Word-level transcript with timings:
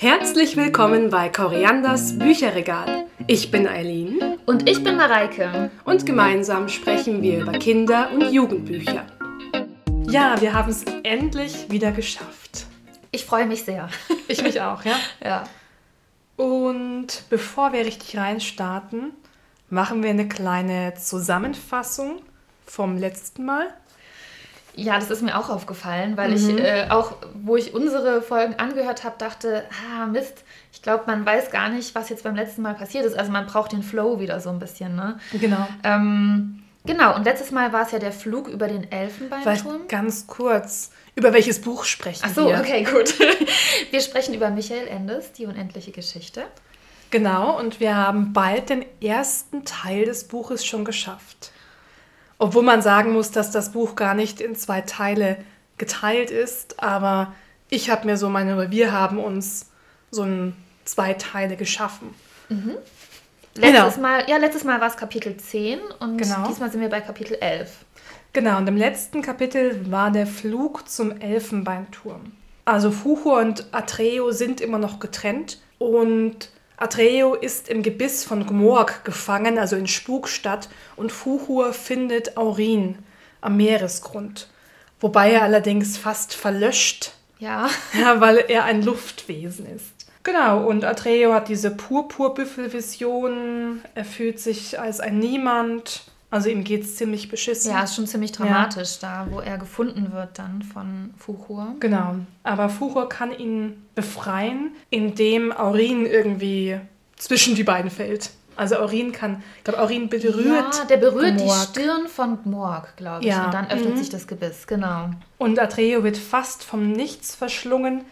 Herzlich 0.00 0.56
willkommen 0.56 1.10
bei 1.10 1.28
Korianders 1.28 2.18
Bücherregal. 2.18 3.04
Ich 3.26 3.50
bin 3.50 3.68
Eileen 3.68 4.38
Und 4.46 4.66
ich 4.66 4.82
bin 4.82 4.96
Mareike. 4.96 5.70
und 5.84 6.06
gemeinsam 6.06 6.70
sprechen 6.70 7.20
wir 7.20 7.40
über 7.40 7.52
Kinder- 7.52 8.10
und 8.10 8.32
Jugendbücher. 8.32 9.04
Ja, 10.08 10.40
wir 10.40 10.54
haben 10.54 10.70
es 10.70 10.84
endlich 11.02 11.70
wieder 11.70 11.92
geschafft. 11.92 12.64
Ich 13.10 13.26
freue 13.26 13.44
mich 13.44 13.64
sehr. 13.64 13.90
Ich 14.28 14.42
mich 14.42 14.62
auch, 14.62 14.86
ja. 14.86 14.96
Ja. 15.22 15.44
Und 16.38 17.24
bevor 17.28 17.74
wir 17.74 17.84
richtig 17.84 18.16
reinstarten, 18.16 19.12
machen 19.68 20.02
wir 20.02 20.08
eine 20.08 20.28
kleine 20.28 20.94
Zusammenfassung 20.94 22.22
vom 22.64 22.96
letzten 22.96 23.44
Mal. 23.44 23.66
Ja, 24.74 24.98
das 24.98 25.10
ist 25.10 25.22
mir 25.22 25.38
auch 25.38 25.50
aufgefallen, 25.50 26.16
weil 26.16 26.32
ich 26.32 26.48
äh, 26.48 26.86
auch, 26.90 27.16
wo 27.34 27.56
ich 27.56 27.74
unsere 27.74 28.22
Folgen 28.22 28.54
angehört 28.54 29.04
habe, 29.04 29.16
dachte, 29.18 29.64
ah, 29.92 30.06
Mist, 30.06 30.44
ich 30.72 30.82
glaube, 30.82 31.04
man 31.06 31.26
weiß 31.26 31.50
gar 31.50 31.68
nicht, 31.68 31.94
was 31.94 32.08
jetzt 32.08 32.24
beim 32.24 32.36
letzten 32.36 32.62
Mal 32.62 32.74
passiert 32.74 33.04
ist. 33.04 33.18
Also 33.18 33.32
man 33.32 33.46
braucht 33.46 33.72
den 33.72 33.82
Flow 33.82 34.20
wieder 34.20 34.40
so 34.40 34.50
ein 34.50 34.58
bisschen, 34.58 34.94
ne? 34.94 35.18
Genau. 35.32 35.66
Ähm, 35.82 36.62
genau, 36.84 37.16
und 37.16 37.24
letztes 37.24 37.50
Mal 37.50 37.72
war 37.72 37.82
es 37.82 37.92
ja 37.92 37.98
der 37.98 38.12
Flug 38.12 38.48
über 38.48 38.68
den 38.68 38.90
Elfenbeinturm. 38.90 39.88
ganz 39.88 40.26
kurz. 40.26 40.90
Über 41.16 41.32
welches 41.32 41.60
Buch 41.60 41.84
sprechen 41.84 42.22
Ach 42.24 42.34
so, 42.34 42.48
wir? 42.48 42.58
okay, 42.60 42.84
gut. 42.84 43.14
Wir 43.90 44.00
sprechen 44.00 44.32
über 44.32 44.50
Michael 44.50 44.86
Endes, 44.86 45.32
die 45.32 45.46
unendliche 45.46 45.90
Geschichte. 45.90 46.44
Genau, 47.10 47.58
und 47.58 47.80
wir 47.80 47.96
haben 47.96 48.32
bald 48.32 48.70
den 48.70 48.84
ersten 49.02 49.64
Teil 49.64 50.04
des 50.04 50.28
Buches 50.28 50.64
schon 50.64 50.84
geschafft. 50.84 51.50
Obwohl 52.40 52.62
man 52.62 52.80
sagen 52.80 53.12
muss, 53.12 53.30
dass 53.30 53.50
das 53.50 53.70
Buch 53.72 53.94
gar 53.96 54.14
nicht 54.14 54.40
in 54.40 54.56
zwei 54.56 54.80
Teile 54.80 55.36
geteilt 55.76 56.30
ist, 56.30 56.82
aber 56.82 57.34
ich 57.68 57.90
habe 57.90 58.06
mir 58.06 58.16
so 58.16 58.30
meine, 58.30 58.56
oder 58.56 58.70
wir 58.70 58.92
haben 58.92 59.18
uns 59.18 59.70
so 60.10 60.22
ein 60.22 60.56
zwei 60.86 61.12
Teile 61.12 61.56
geschaffen. 61.56 62.14
Letztes 63.54 63.94
Genau. 63.96 64.08
Mal, 64.08 64.24
ja, 64.28 64.38
letztes 64.38 64.64
Mal 64.64 64.80
war 64.80 64.88
es 64.88 64.96
Kapitel 64.96 65.36
10 65.36 65.80
und 66.00 66.16
Genau. 66.16 66.48
diesmal 66.48 66.70
sind 66.70 66.80
wir 66.80 66.88
bei 66.88 67.02
Kapitel 67.02 67.36
11. 67.40 67.84
Genau, 68.32 68.56
und 68.56 68.66
im 68.68 68.76
letzten 68.76 69.20
Kapitel 69.20 69.90
war 69.90 70.10
der 70.10 70.26
Flug 70.26 70.88
zum 70.88 71.20
Elfenbeinturm. 71.20 72.32
Also 72.64 72.90
Fuchur 72.90 73.38
und 73.38 73.66
Atreo 73.72 74.30
sind 74.32 74.62
immer 74.62 74.78
noch 74.78 74.98
getrennt 74.98 75.58
und 75.78 76.48
Atreo 76.80 77.34
ist 77.34 77.68
im 77.68 77.82
Gebiss 77.82 78.24
von 78.24 78.46
Gmorg 78.46 79.04
gefangen, 79.04 79.58
also 79.58 79.76
in 79.76 79.86
Spukstadt, 79.86 80.70
und 80.96 81.12
Fuchur 81.12 81.74
findet 81.74 82.38
Aurin 82.38 82.98
am 83.42 83.58
Meeresgrund. 83.58 84.48
Wobei 84.98 85.32
er 85.32 85.42
allerdings 85.42 85.98
fast 85.98 86.34
verlöscht, 86.34 87.12
Ja. 87.38 87.68
ja, 88.00 88.20
weil 88.20 88.44
er 88.48 88.64
ein 88.64 88.82
Luftwesen 88.82 89.66
ist. 89.66 89.92
Genau, 90.22 90.66
und 90.66 90.84
Atreo 90.84 91.34
hat 91.34 91.48
diese 91.48 91.70
Purpurbüffel-Vision, 91.70 93.82
er 93.94 94.04
fühlt 94.04 94.40
sich 94.40 94.80
als 94.80 95.00
ein 95.00 95.18
Niemand, 95.18 96.04
also 96.30 96.48
ihm 96.48 96.62
geht 96.62 96.82
es 96.84 96.96
ziemlich 96.96 97.28
beschissen. 97.28 97.72
Ja, 97.72 97.82
ist 97.82 97.96
schon 97.96 98.06
ziemlich 98.06 98.32
dramatisch 98.32 98.98
da, 99.00 99.26
wo 99.30 99.40
er 99.40 99.58
gefunden 99.58 100.12
wird 100.12 100.38
dann 100.38 100.62
von 100.62 101.12
Fuchur. 101.16 101.74
Genau, 101.80 102.16
aber 102.44 102.68
Fuchur 102.68 103.08
kann 103.08 103.36
ihn 103.36 103.84
befreien, 103.94 104.72
indem 104.90 105.52
Aurin 105.52 106.06
irgendwie 106.06 106.78
zwischen 107.16 107.54
die 107.54 107.64
beiden 107.64 107.90
fällt. 107.90 108.30
Also 108.56 108.76
Aurin 108.76 109.12
kann, 109.12 109.42
ich 109.58 109.64
glaube, 109.64 109.80
Aurin 109.80 110.08
berührt. 110.08 110.76
Ja, 110.76 110.84
der 110.84 110.98
berührt 110.98 111.38
Gmorg. 111.38 111.72
die 111.74 111.80
Stirn 111.80 112.08
von 112.08 112.42
Gmorg, 112.42 112.96
glaube 112.96 113.22
ich. 113.22 113.30
Ja, 113.30 113.46
Und 113.46 113.54
dann 113.54 113.70
öffnet 113.70 113.94
mhm. 113.94 113.98
sich 113.98 114.10
das 114.10 114.26
Gebiss, 114.26 114.66
genau. 114.66 115.10
Und 115.38 115.58
Atreo 115.58 116.04
wird 116.04 116.18
fast 116.18 116.62
vom 116.62 116.92
Nichts 116.92 117.34
verschlungen, 117.34 118.04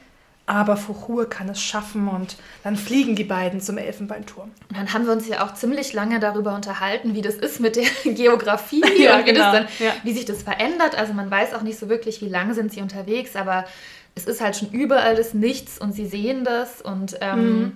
aber 0.49 0.77
Fuchur 0.79 1.29
kann 1.29 1.49
es 1.51 1.61
schaffen 1.63 2.09
und 2.09 2.37
dann 2.65 2.77
fliegen 2.77 3.15
die 3.15 3.25
beiden 3.25 3.61
zum 3.61 3.77
Elfenbeinturm. 3.77 4.51
Und 4.69 4.77
dann 4.77 4.93
haben 4.95 5.05
wir 5.05 5.13
uns 5.13 5.29
ja 5.29 5.45
auch 5.45 5.53
ziemlich 5.55 5.93
lange 5.93 6.21
darüber 6.21 6.55
unterhalten, 6.55 7.15
wie 7.15 7.21
das 7.23 7.35
ist 7.35 7.61
mit 7.61 7.77
der 7.77 7.85
Geografie 8.05 8.83
Ja, 8.99 9.17
und 9.17 9.27
wie, 9.27 9.33
genau, 9.33 9.53
dann, 9.53 9.69
ja. 9.79 9.93
wie 10.05 10.13
sich 10.15 10.25
das 10.25 10.43
verändert. 10.43 10.97
Also 10.97 11.13
man 11.13 11.31
weiß 11.31 11.53
auch 11.55 11.63
nicht 11.63 11.79
so 11.79 11.89
wirklich, 11.89 12.23
wie 12.23 12.29
lange 12.29 12.55
sind 12.55 12.73
sie 12.73 12.81
unterwegs, 12.81 13.37
aber 13.37 13.67
es 14.15 14.25
ist 14.25 14.41
halt 14.41 14.57
schon 14.57 14.71
überall 14.71 15.15
das 15.15 15.35
Nichts 15.35 15.79
und 15.79 15.93
sie 15.93 16.07
sehen 16.07 16.45
das 16.45 16.81
und 16.81 17.19
ähm, 17.21 17.61
Mhm. 17.61 17.73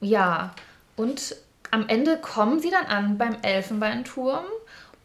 ja. 0.00 0.54
Und 0.96 1.36
am 1.70 1.88
Ende 1.88 2.16
kommen 2.18 2.58
sie 2.60 2.70
dann 2.70 2.86
an 2.86 3.16
beim 3.16 3.36
Elfenbeinturm 3.42 4.44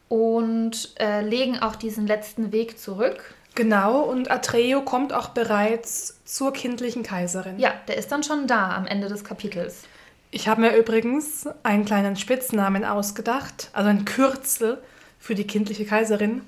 und 0.09 0.93
äh, 0.99 1.21
legen 1.21 1.59
auch 1.59 1.75
diesen 1.75 2.07
letzten 2.07 2.51
Weg 2.51 2.79
zurück. 2.79 3.35
Genau, 3.55 4.01
und 4.01 4.31
Atreo 4.31 4.81
kommt 4.81 5.13
auch 5.13 5.29
bereits 5.29 6.19
zur 6.25 6.53
kindlichen 6.53 7.03
Kaiserin. 7.03 7.59
Ja, 7.59 7.73
der 7.87 7.97
ist 7.97 8.11
dann 8.11 8.23
schon 8.23 8.47
da 8.47 8.75
am 8.75 8.87
Ende 8.87 9.07
des 9.07 9.23
Kapitels. 9.23 9.83
Ich 10.31 10.47
habe 10.47 10.61
mir 10.61 10.75
übrigens 10.75 11.47
einen 11.61 11.85
kleinen 11.85 12.15
Spitznamen 12.15 12.83
ausgedacht, 12.83 13.69
also 13.73 13.89
ein 13.89 14.05
Kürzel 14.05 14.81
für 15.19 15.35
die 15.35 15.45
kindliche 15.45 15.85
Kaiserin. 15.85 16.41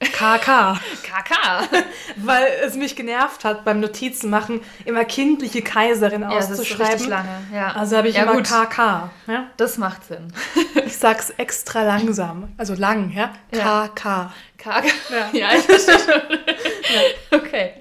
KK. 0.00 0.78
KK. 1.02 1.68
Weil 2.16 2.46
es 2.64 2.74
mich 2.74 2.96
genervt 2.96 3.44
hat, 3.44 3.64
beim 3.64 3.80
Notizen 3.80 4.30
machen 4.30 4.60
immer 4.84 5.04
kindliche 5.04 5.62
Kaiserin 5.62 6.22
Ja, 6.22 6.30
das 6.34 6.50
ist 6.50 6.60
auszuschreiben. 6.60 7.08
lange. 7.08 7.28
Ja. 7.54 7.72
Also 7.72 7.96
habe 7.98 8.08
ich 8.08 8.16
ja, 8.16 8.22
immer 8.22 8.34
gut. 8.34 8.44
KK. 8.48 9.10
Ja? 9.26 9.46
Das 9.56 9.78
macht 9.78 10.04
Sinn. 10.06 10.32
Ich 10.86 10.96
sag's 10.96 11.30
extra 11.30 11.82
langsam, 11.84 12.48
also 12.56 12.74
lang, 12.74 13.12
ja? 13.12 13.32
Ja. 13.54 13.88
KK. 13.88 14.32
KK. 14.58 14.82
Ja. 15.10 15.30
Ja, 15.32 15.48
ich 15.56 15.64
verstehe 15.64 15.98
schon. 15.98 17.38
Okay. 17.40 17.72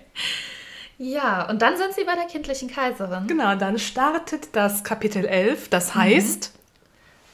Ja, 0.98 1.48
und 1.50 1.62
dann 1.62 1.78
sind 1.78 1.94
sie 1.94 2.04
bei 2.04 2.16
der 2.16 2.26
kindlichen 2.26 2.70
Kaiserin. 2.70 3.26
Genau, 3.28 3.56
dann 3.56 3.80
startet 3.80 4.50
das 4.56 4.84
Kapitel 4.84 5.26
11, 5.26 5.66
Mhm. 5.66 5.70
das 5.70 5.96
heißt, 5.96 6.52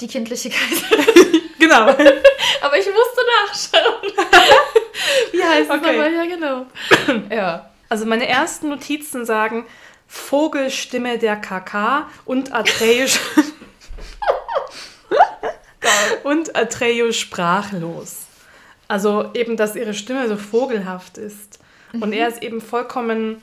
Die 0.02 0.08
kindliche 0.08 0.50
Kaiserin. 0.50 1.42
Genau, 1.60 1.88
Aber 2.62 2.78
ich 2.78 2.86
musste 2.88 3.72
nachschauen. 3.72 4.12
Wie 5.32 5.44
heißt 5.44 5.70
es 5.70 5.72
Okay. 5.76 5.98
nochmal? 5.98 6.14
Ja, 6.14 6.26
genau. 6.26 6.66
Ja. 7.34 7.70
also 7.90 8.06
meine 8.06 8.28
ersten 8.28 8.70
Notizen 8.70 9.26
sagen 9.26 9.66
Vogelstimme 10.08 11.18
der 11.18 11.36
KK 11.36 12.08
und 12.26 12.54
Atreus 12.54 13.20
und 16.24 16.56
Atreus 16.56 17.18
sprachlos. 17.18 18.22
Also 18.88 19.32
eben, 19.34 19.58
dass 19.58 19.76
ihre 19.76 19.94
Stimme 19.94 20.28
so 20.28 20.38
vogelhaft 20.38 21.18
ist. 21.18 21.60
Und 21.94 22.14
er 22.14 22.28
ist 22.28 22.44
eben 22.44 22.62
vollkommen 22.62 23.42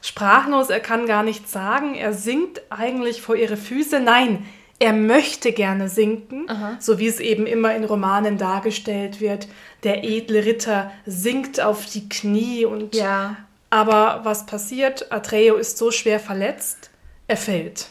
sprachlos, 0.00 0.70
er 0.70 0.80
kann 0.80 1.06
gar 1.06 1.22
nichts 1.22 1.50
sagen, 1.50 1.94
er 1.94 2.12
singt 2.12 2.60
eigentlich 2.70 3.20
vor 3.20 3.36
ihre 3.36 3.56
Füße. 3.56 4.00
Nein, 4.00 4.46
er 4.78 4.92
möchte 4.92 5.52
gerne 5.52 5.88
sinken, 5.88 6.46
so 6.80 6.98
wie 6.98 7.06
es 7.06 7.20
eben 7.20 7.46
immer 7.46 7.74
in 7.74 7.84
Romanen 7.84 8.38
dargestellt 8.38 9.20
wird. 9.20 9.46
Der 9.84 10.04
edle 10.04 10.44
Ritter 10.44 10.90
sinkt 11.06 11.60
auf 11.60 11.86
die 11.86 12.08
Knie 12.08 12.64
und 12.64 12.94
Ja. 12.94 13.36
aber 13.70 14.20
was 14.24 14.46
passiert? 14.46 15.10
Atreo 15.12 15.56
ist 15.56 15.78
so 15.78 15.90
schwer 15.90 16.18
verletzt, 16.20 16.90
er 17.28 17.36
fällt. 17.36 17.88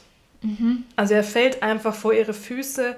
Also 0.97 1.13
er 1.13 1.23
fällt 1.23 1.63
einfach 1.63 1.95
vor 1.95 2.13
ihre 2.13 2.33
Füße 2.33 2.95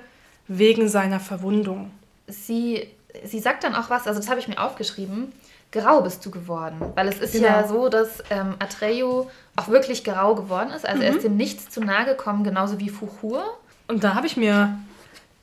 wegen 0.47 0.87
seiner 0.89 1.19
Verwundung. 1.19 1.91
Sie, 2.27 2.87
sie 3.23 3.39
sagt 3.39 3.63
dann 3.63 3.75
auch 3.75 3.91
was, 3.91 4.07
also 4.07 4.19
das 4.19 4.29
habe 4.29 4.39
ich 4.39 4.47
mir 4.47 4.57
aufgeschrieben. 4.59 5.31
Grau 5.71 6.01
bist 6.01 6.25
du 6.25 6.31
geworden. 6.31 6.77
Weil 6.95 7.07
es 7.07 7.19
ist 7.19 7.33
Genau. 7.33 7.47
ja 7.47 7.67
so, 7.67 7.89
dass 7.89 8.23
ähm, 8.31 8.55
Atreo 8.59 9.29
auch 9.55 9.67
wirklich 9.67 10.03
grau 10.03 10.33
geworden 10.33 10.71
ist. 10.71 10.87
Also 10.87 11.03
er 11.03 11.15
ist 11.15 11.23
dem 11.23 11.37
nichts 11.37 11.69
zu 11.69 11.81
nahe 11.81 12.05
gekommen, 12.05 12.43
genauso 12.43 12.79
wie 12.79 12.89
Fuchur. 12.89 13.43
Und 13.87 14.03
da 14.03 14.15
habe 14.15 14.27
ich 14.27 14.37
mir 14.37 14.77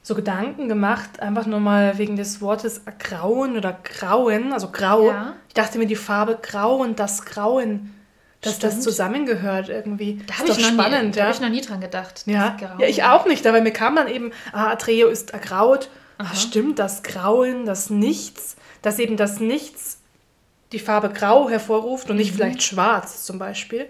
so 0.02 0.14
Gedanken 0.16 0.68
gemacht, 0.68 1.20
einfach 1.20 1.46
nur 1.46 1.60
mal 1.60 1.96
wegen 1.98 2.16
des 2.16 2.40
Wortes 2.40 2.82
grauen 2.98 3.56
oder 3.56 3.72
grauen, 3.84 4.52
also 4.52 4.68
grau. 4.70 5.08
Ja. 5.08 5.34
Ich 5.48 5.54
dachte 5.54 5.78
mir, 5.78 5.86
die 5.86 5.94
Farbe 5.96 6.38
grau 6.42 6.76
und 6.78 6.98
das 6.98 7.24
Grauen, 7.24 7.94
dass 8.40 8.58
das 8.58 8.72
Stimmt. 8.72 8.82
zusammengehört 8.82 9.68
irgendwie. 9.68 10.20
Da 10.26 10.34
ist 10.34 10.40
habe 10.40 10.50
ich, 10.50 10.56
nie- 10.58 10.64
spannend, 10.74 11.14
da 11.16 11.20
ja. 11.20 11.26
hab 11.26 11.34
ich 11.34 11.40
noch 11.40 11.48
nie 11.50 11.60
dran 11.60 11.80
gedacht. 11.80 12.24
Ja, 12.26 12.56
das 12.60 12.70
ja, 12.80 12.86
ich 12.88 13.04
auch 13.04 13.26
nicht, 13.26 13.46
aber 13.46 13.60
mir 13.60 13.70
kam 13.72 13.94
dann 13.94 14.08
eben, 14.08 14.32
ah, 14.52 14.70
Atreo 14.72 15.08
ist 15.08 15.30
ergraut. 15.32 15.88
Ah, 16.18 16.34
stimmt, 16.34 16.80
das 16.80 17.04
Grauen, 17.04 17.64
das 17.64 17.88
Nichts, 17.90 18.56
dass 18.82 18.98
eben 18.98 19.16
das 19.16 19.38
Nichts 19.38 19.98
die 20.72 20.80
Farbe 20.80 21.10
Grau 21.10 21.48
hervorruft 21.48 22.08
und 22.10 22.16
Mhm. 22.16 22.22
nicht 22.22 22.34
vielleicht 22.34 22.62
Schwarz 22.64 23.24
zum 23.24 23.38
Beispiel, 23.38 23.86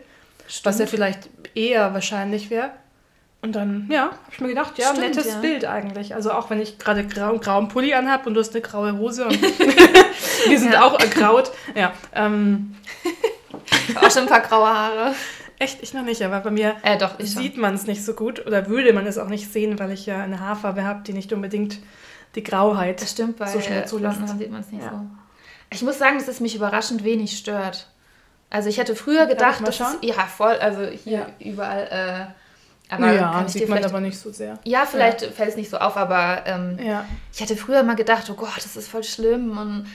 was 0.64 0.78
ja 0.78 0.86
vielleicht 0.86 1.30
eher 1.54 1.94
wahrscheinlich 1.94 2.50
wäre. 2.50 2.70
Und 3.44 3.56
dann, 3.56 3.88
ja, 3.90 4.02
habe 4.04 4.16
ich 4.30 4.40
mir 4.40 4.48
gedacht, 4.48 4.78
ja, 4.78 4.90
Stimmt, 4.94 5.00
nettes 5.00 5.26
ja. 5.26 5.40
Bild 5.40 5.64
eigentlich. 5.64 6.14
Also 6.14 6.30
auch 6.30 6.48
wenn 6.50 6.60
ich 6.60 6.78
gerade 6.78 7.04
grau, 7.04 7.36
grauen 7.38 7.66
Pulli 7.68 7.92
anhab 7.92 8.24
und 8.26 8.34
du 8.34 8.40
hast 8.40 8.54
eine 8.54 8.62
graue 8.62 8.96
Hose 8.96 9.26
und 9.26 9.42
wir 10.46 10.58
sind 10.60 10.72
Ja. 10.72 10.84
auch 10.84 10.98
ergraut. 11.00 11.50
Ja, 11.74 11.92
ähm, 12.14 12.76
Auch 13.96 14.10
schon 14.12 14.22
ein 14.22 14.28
paar 14.28 14.40
graue 14.42 14.68
Haare. 14.68 15.14
echt, 15.58 15.82
ich 15.82 15.92
noch 15.92 16.04
nicht, 16.04 16.22
aber 16.22 16.38
bei 16.38 16.52
mir 16.52 16.76
Äh, 16.82 16.98
doch, 16.98 17.18
sieht 17.18 17.56
man 17.56 17.74
es 17.74 17.84
nicht 17.86 18.04
so 18.04 18.14
gut 18.14 18.46
oder 18.46 18.68
würde 18.68 18.92
man 18.92 19.06
es 19.06 19.18
auch 19.18 19.26
nicht 19.28 19.52
sehen, 19.52 19.76
weil 19.80 19.90
ich 19.90 20.06
ja 20.06 20.22
eine 20.22 20.38
Haarfarbe 20.38 20.84
habe, 20.84 21.02
die 21.02 21.12
nicht 21.12 21.32
unbedingt 21.32 21.78
die 22.36 22.44
Grauheit 22.44 23.02
Das 23.02 23.10
stimmt, 23.10 23.38
bei 23.38 23.46
so 23.46 23.60
schnell 23.60 23.82
äh, 23.82 23.86
zulässt. 23.86 24.18
Blonden 24.18 24.38
sieht 24.38 24.52
man 24.52 24.60
es 24.60 24.70
nicht 24.70 24.84
Ja. 24.84 24.90
so. 24.90 25.00
Ich 25.70 25.82
muss 25.82 25.98
sagen, 25.98 26.16
dass 26.18 26.28
es 26.28 26.38
mich 26.38 26.54
überraschend 26.54 27.02
wenig 27.02 27.36
stört. 27.36 27.88
Also 28.50 28.68
ich 28.68 28.78
hätte 28.78 28.94
früher 28.94 29.26
gedacht, 29.26 29.66
dass 29.66 29.78
ja 30.00 30.14
voll, 30.26 30.52
also 30.60 30.84
hier 30.84 31.18
ja. 31.18 31.26
überall. 31.40 32.34
Aber 32.92 33.12
ja, 33.12 33.48
sieht 33.48 33.68
man 33.68 33.82
aber 33.82 34.00
nicht 34.00 34.18
so 34.18 34.30
sehr. 34.30 34.58
Ja, 34.64 34.84
vielleicht 34.84 35.22
ja. 35.22 35.30
fällt 35.30 35.50
es 35.50 35.56
nicht 35.56 35.70
so 35.70 35.78
auf, 35.78 35.96
aber 35.96 36.42
ähm, 36.44 36.78
ja. 36.78 37.06
ich 37.32 37.40
hätte 37.40 37.56
früher 37.56 37.82
mal 37.82 37.96
gedacht, 37.96 38.28
oh 38.30 38.34
Gott, 38.34 38.56
das 38.56 38.76
ist 38.76 38.88
voll 38.88 39.02
schlimm 39.02 39.56
und 39.56 39.86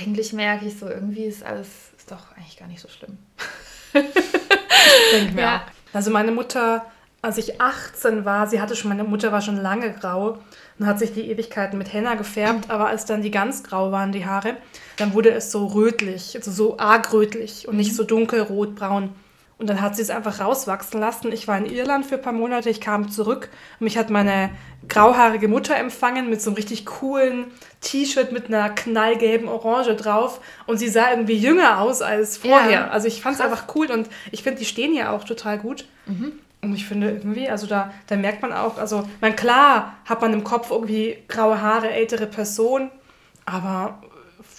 eigentlich 0.00 0.32
merke 0.32 0.66
ich 0.66 0.78
so, 0.78 0.88
irgendwie 0.88 1.24
ist 1.24 1.44
alles 1.44 1.68
ist 1.96 2.10
doch 2.10 2.36
eigentlich 2.36 2.56
gar 2.56 2.68
nicht 2.68 2.80
so 2.80 2.88
schlimm. 2.88 3.18
Denke 3.92 5.34
mir 5.34 5.40
ja. 5.40 5.56
Auch. 5.56 5.94
Also 5.94 6.10
meine 6.10 6.30
Mutter, 6.30 6.84
als 7.22 7.38
ich 7.38 7.60
18 7.60 8.24
war, 8.24 8.46
sie 8.46 8.60
hatte 8.60 8.76
schon, 8.76 8.90
meine 8.90 9.04
Mutter 9.04 9.32
war 9.32 9.40
schon 9.40 9.56
lange 9.56 9.92
grau 9.92 10.38
und 10.78 10.86
hat 10.86 10.98
sich 10.98 11.12
die 11.12 11.30
Ewigkeiten 11.30 11.78
mit 11.78 11.92
Henna 11.92 12.14
gefärbt, 12.14 12.70
aber 12.70 12.86
als 12.86 13.04
dann 13.04 13.22
die 13.22 13.30
ganz 13.30 13.64
grau 13.64 13.90
waren, 13.90 14.12
die 14.12 14.26
Haare, 14.26 14.56
dann 14.96 15.12
wurde 15.14 15.30
es 15.30 15.50
so 15.50 15.66
rötlich, 15.66 16.36
also 16.36 16.50
so 16.50 16.78
arg 16.78 17.12
rötlich 17.12 17.66
und 17.66 17.76
nicht 17.76 17.92
mhm. 17.92 17.96
so 17.96 18.04
dunkel, 18.04 18.42
rot, 18.42 18.74
braun. 18.74 19.14
Und 19.56 19.68
dann 19.68 19.80
hat 19.80 19.94
sie 19.94 20.02
es 20.02 20.10
einfach 20.10 20.40
rauswachsen 20.40 20.98
lassen. 20.98 21.30
Ich 21.30 21.46
war 21.46 21.56
in 21.56 21.66
Irland 21.66 22.04
für 22.06 22.16
ein 22.16 22.22
paar 22.22 22.32
Monate, 22.32 22.70
ich 22.70 22.80
kam 22.80 23.08
zurück 23.08 23.50
und 23.78 23.84
mich 23.84 23.96
hat 23.96 24.10
meine 24.10 24.50
grauhaarige 24.88 25.46
Mutter 25.46 25.76
empfangen 25.76 26.28
mit 26.28 26.42
so 26.42 26.50
einem 26.50 26.56
richtig 26.56 26.86
coolen 26.86 27.46
T-Shirt 27.80 28.32
mit 28.32 28.48
einer 28.48 28.70
knallgelben 28.70 29.48
Orange 29.48 29.94
drauf 29.94 30.40
und 30.66 30.78
sie 30.78 30.88
sah 30.88 31.10
irgendwie 31.10 31.36
jünger 31.36 31.80
aus 31.80 32.02
als 32.02 32.36
vorher. 32.36 32.70
Ja, 32.70 32.88
also 32.88 33.06
ich 33.06 33.22
fand 33.22 33.36
es 33.36 33.40
einfach 33.40 33.66
cool 33.76 33.90
und 33.92 34.08
ich 34.32 34.42
finde, 34.42 34.58
die 34.58 34.64
stehen 34.64 34.92
ja 34.92 35.12
auch 35.12 35.22
total 35.22 35.58
gut. 35.58 35.86
Mhm. 36.06 36.32
Und 36.64 36.74
ich 36.74 36.86
finde 36.86 37.10
irgendwie, 37.10 37.48
also 37.48 37.66
da, 37.66 37.92
da 38.06 38.16
merkt 38.16 38.40
man 38.40 38.52
auch, 38.52 38.78
also, 38.78 39.06
man 39.20 39.36
klar 39.36 39.98
hat 40.06 40.22
man 40.22 40.32
im 40.32 40.44
Kopf 40.44 40.70
irgendwie 40.70 41.18
graue 41.28 41.60
Haare, 41.60 41.90
ältere 41.90 42.26
Person, 42.26 42.90
aber 43.44 44.02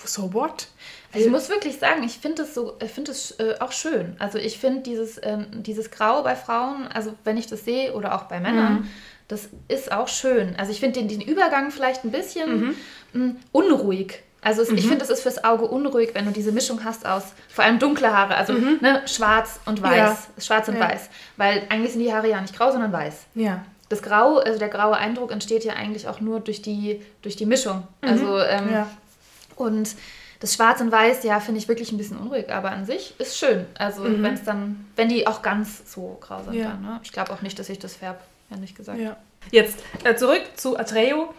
so 0.05 0.31
what? 0.33 0.67
Also 1.15 1.27
ich 1.27 1.31
muss 1.31 1.49
wirklich 1.49 1.77
sagen, 1.77 2.03
ich 2.03 2.17
finde 2.17 2.43
es 2.43 2.53
so, 2.53 2.73
ich 2.83 2.91
finde 2.91 3.11
es 3.11 3.31
äh, 3.39 3.55
auch 3.59 3.71
schön. 3.71 4.15
Also 4.19 4.37
ich 4.37 4.59
finde 4.59 4.81
dieses, 4.81 5.19
ähm, 5.23 5.47
dieses 5.51 5.89
Grau 5.91 6.23
bei 6.23 6.35
Frauen, 6.35 6.87
also 6.93 7.13
wenn 7.23 7.37
ich 7.37 7.47
das 7.47 7.63
sehe 7.63 7.93
oder 7.93 8.15
auch 8.15 8.23
bei 8.23 8.39
Männern, 8.39 8.73
mhm. 8.73 8.87
das 9.27 9.49
ist 9.67 9.91
auch 9.91 10.07
schön. 10.07 10.55
Also 10.57 10.71
ich 10.71 10.79
finde 10.79 10.99
den, 10.99 11.07
den 11.07 11.21
Übergang 11.21 11.71
vielleicht 11.71 12.03
ein 12.03 12.11
bisschen 12.11 12.59
mhm. 12.59 12.75
mh, 13.13 13.25
mm, 13.25 13.35
unruhig. 13.53 14.23
Also 14.41 14.61
es, 14.61 14.69
mhm. 14.69 14.77
ich 14.77 14.87
finde, 14.87 15.03
es 15.03 15.09
ist 15.09 15.21
fürs 15.21 15.43
Auge 15.43 15.65
unruhig, 15.65 16.11
wenn 16.13 16.25
du 16.25 16.31
diese 16.31 16.51
Mischung 16.51 16.83
hast 16.83 17.05
aus 17.05 17.23
vor 17.49 17.63
allem 17.63 17.79
dunkle 17.79 18.15
Haare, 18.15 18.35
also 18.35 18.53
mhm. 18.53 18.77
ne, 18.81 19.01
schwarz 19.07 19.59
und 19.65 19.81
weiß, 19.81 19.95
ja. 19.95 20.17
schwarz 20.37 20.67
und 20.67 20.75
ja. 20.75 20.81
weiß. 20.81 21.09
Weil 21.37 21.63
eigentlich 21.69 21.93
sind 21.93 22.01
die 22.01 22.13
Haare 22.13 22.29
ja 22.29 22.39
nicht 22.39 22.55
grau, 22.55 22.71
sondern 22.71 22.91
weiß. 22.91 23.25
Ja. 23.33 23.63
Das 23.89 24.01
Grau, 24.01 24.37
also 24.37 24.59
der 24.59 24.69
graue 24.69 24.97
Eindruck 24.97 25.31
entsteht 25.31 25.63
ja 25.63 25.73
eigentlich 25.73 26.07
auch 26.07 26.19
nur 26.19 26.41
durch 26.41 26.61
die, 26.61 27.01
durch 27.21 27.35
die 27.35 27.45
Mischung. 27.45 27.87
Mhm. 28.01 28.09
Also 28.09 28.37
ähm, 28.37 28.71
ja. 28.71 28.87
und 29.55 29.95
das 30.45 30.53
Schwarz 30.53 30.79
und 30.79 30.91
Weiß, 30.91 31.23
ja, 31.23 31.39
finde 31.39 31.59
ich 31.59 31.67
wirklich 31.67 31.91
ein 31.91 31.97
bisschen 31.97 32.17
unruhig, 32.17 32.53
aber 32.53 32.69
an 32.69 32.85
sich 32.85 33.19
ist 33.19 33.35
schön. 33.35 33.65
Also 33.73 34.03
mhm. 34.03 34.21
wenn 34.21 34.35
es 34.35 34.43
dann, 34.43 34.85
wenn 34.95 35.09
die 35.09 35.25
auch 35.25 35.41
ganz 35.41 35.91
so 35.91 36.17
grau 36.21 36.43
sind 36.43 36.53
ja. 36.53 36.69
dann, 36.69 36.83
ne? 36.83 36.99
Ich 37.03 37.11
glaube 37.11 37.33
auch 37.33 37.41
nicht, 37.41 37.57
dass 37.57 37.67
ich 37.67 37.79
das 37.79 37.95
färbe, 37.95 38.19
ehrlich 38.51 38.75
gesagt. 38.75 38.99
Ja. 38.99 39.17
Jetzt 39.49 39.79
äh, 40.03 40.15
zurück 40.15 40.43
zu 40.55 40.77
Atreo. 40.77 41.33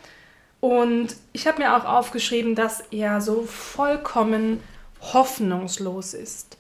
Und 0.59 1.15
ich 1.33 1.47
habe 1.47 1.63
mir 1.63 1.77
auch 1.77 1.85
aufgeschrieben, 1.85 2.57
dass 2.57 2.81
er 2.91 3.21
so 3.21 3.43
vollkommen 3.45 4.61
hoffnungslos 5.01 6.13
ist 6.13 6.57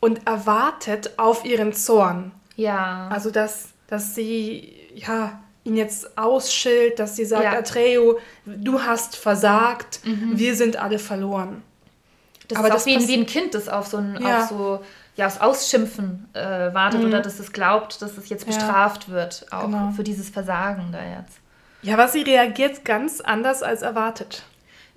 und 0.00 0.26
erwartet 0.26 1.12
auf 1.16 1.44
ihren 1.44 1.72
Zorn. 1.72 2.32
Ja. 2.56 3.08
Also 3.12 3.30
dass, 3.30 3.68
dass 3.86 4.16
sie 4.16 4.74
ja 4.96 5.38
ihn 5.62 5.76
jetzt 5.76 6.18
ausschilt, 6.18 6.98
dass 6.98 7.14
sie 7.14 7.24
sagt, 7.24 7.44
ja. 7.44 7.52
Atreo, 7.52 8.18
du 8.46 8.82
hast 8.82 9.14
versagt, 9.14 10.00
mhm. 10.04 10.32
wir 10.36 10.56
sind 10.56 10.76
alle 10.76 10.98
verloren. 10.98 11.62
Das 12.48 12.58
Aber 12.58 12.68
ist 12.68 12.72
auch 12.72 12.76
das 12.76 12.86
wie, 12.86 12.96
ein, 12.96 13.08
wie 13.08 13.14
ein 13.14 13.26
Kind, 13.26 13.54
das 13.54 13.68
auf 13.68 13.86
so 13.86 13.98
ein 13.98 14.18
ja. 14.20 14.42
auf 14.42 14.48
so, 14.48 14.84
ja, 15.16 15.26
aufs 15.26 15.40
Ausschimpfen 15.40 16.28
äh, 16.32 16.72
wartet 16.72 17.00
mhm. 17.00 17.08
oder 17.08 17.20
dass 17.20 17.38
es 17.38 17.52
glaubt, 17.52 18.00
dass 18.02 18.16
es 18.16 18.28
jetzt 18.28 18.46
bestraft 18.46 19.08
ja. 19.08 19.14
wird, 19.14 19.46
auch 19.50 19.64
genau. 19.64 19.90
für 19.90 20.02
dieses 20.02 20.30
Versagen 20.30 20.90
da 20.92 20.98
jetzt. 20.98 21.38
Ja, 21.82 21.94
aber 21.94 22.08
sie 22.08 22.22
reagiert 22.22 22.84
ganz 22.84 23.20
anders 23.20 23.62
als 23.62 23.82
erwartet. 23.82 24.42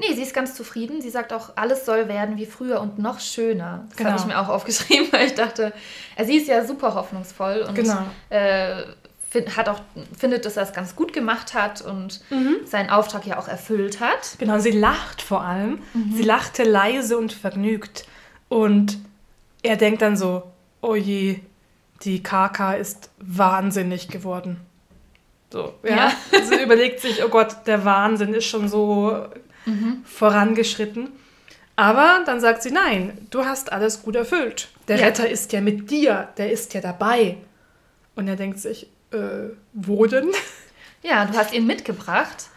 Nee, 0.01 0.15
sie 0.15 0.24
ist 0.24 0.33
ganz 0.33 0.56
zufrieden. 0.56 1.00
Sie 1.00 1.12
sagt 1.12 1.31
auch, 1.31 1.51
alles 1.57 1.86
soll 1.86 2.07
werden 2.07 2.38
wie 2.38 2.48
früher 2.48 2.81
und 2.81 2.98
noch 2.98 3.19
schöner. 3.19 3.86
Das 3.89 3.98
genau. 3.98 4.09
habe 4.12 4.19
ich 4.19 4.25
mir 4.25 4.39
auch 4.39 4.50
aufgeschrieben, 4.50 5.07
weil 5.12 5.27
ich 5.27 5.36
dachte, 5.36 5.74
äh, 6.15 6.25
sie 6.25 6.38
ist 6.38 6.48
ja 6.48 6.65
super 6.65 6.95
hoffnungsvoll 6.95 7.65
und 7.68 7.75
genau. 7.75 8.00
äh, 8.30 8.83
find, 9.31 9.55
hat 9.55 9.69
auch, 9.69 9.81
findet, 10.17 10.45
dass 10.45 10.57
er 10.57 10.63
es 10.63 10.73
ganz 10.73 10.95
gut 10.95 11.13
gemacht 11.13 11.53
hat 11.53 11.81
und 11.81 12.21
mhm. 12.29 12.57
seinen 12.65 12.89
Auftrag 12.89 13.25
ja 13.25 13.39
auch 13.39 13.47
erfüllt 13.47 14.01
hat. 14.01 14.35
Genau, 14.37 14.59
sie 14.59 14.71
lacht 14.71 15.21
vor 15.21 15.41
allem. 15.41 15.79
Mhm. 15.93 16.13
Sie 16.15 16.23
lachte 16.23 16.63
leise 16.63 17.17
und 17.17 17.31
vergnügt. 17.31 18.05
Und 18.49 18.99
er 19.63 19.77
denkt 19.77 20.01
dann 20.01 20.17
so, 20.17 20.43
oh 20.81 20.95
je, 20.95 21.39
die 22.03 22.21
Kaka 22.21 22.73
ist 22.73 23.09
wahnsinnig 23.19 24.09
geworden. 24.09 24.57
So, 25.49 25.73
ja. 25.83 25.95
ja. 25.95 26.11
also 26.33 26.55
überlegt 26.55 26.99
sich, 26.99 27.23
oh 27.23 27.29
Gott, 27.29 27.55
der 27.67 27.85
Wahnsinn 27.85 28.33
ist 28.33 28.45
schon 28.45 28.67
so 28.67 29.27
mhm. 29.65 30.01
vorangeschritten. 30.03 31.09
Aber 31.77 32.21
dann 32.25 32.41
sagt 32.41 32.63
sie, 32.63 32.71
nein, 32.71 33.17
du 33.29 33.45
hast 33.45 33.71
alles 33.71 34.03
gut 34.03 34.17
erfüllt. 34.17 34.67
Der 34.89 34.97
ja. 34.97 35.05
Retter 35.05 35.29
ist 35.29 35.53
ja 35.53 35.61
mit 35.61 35.89
dir, 35.89 36.27
der 36.37 36.51
ist 36.51 36.73
ja 36.73 36.81
dabei. 36.81 37.37
Und 38.15 38.27
er 38.27 38.35
denkt 38.35 38.59
sich, 38.59 38.87
äh, 39.11 39.53
wo 39.73 40.05
denn? 40.05 40.29
Ja, 41.03 41.25
du 41.25 41.35
hast 41.35 41.51
ihn 41.51 41.65
mitgebracht. 41.65 42.51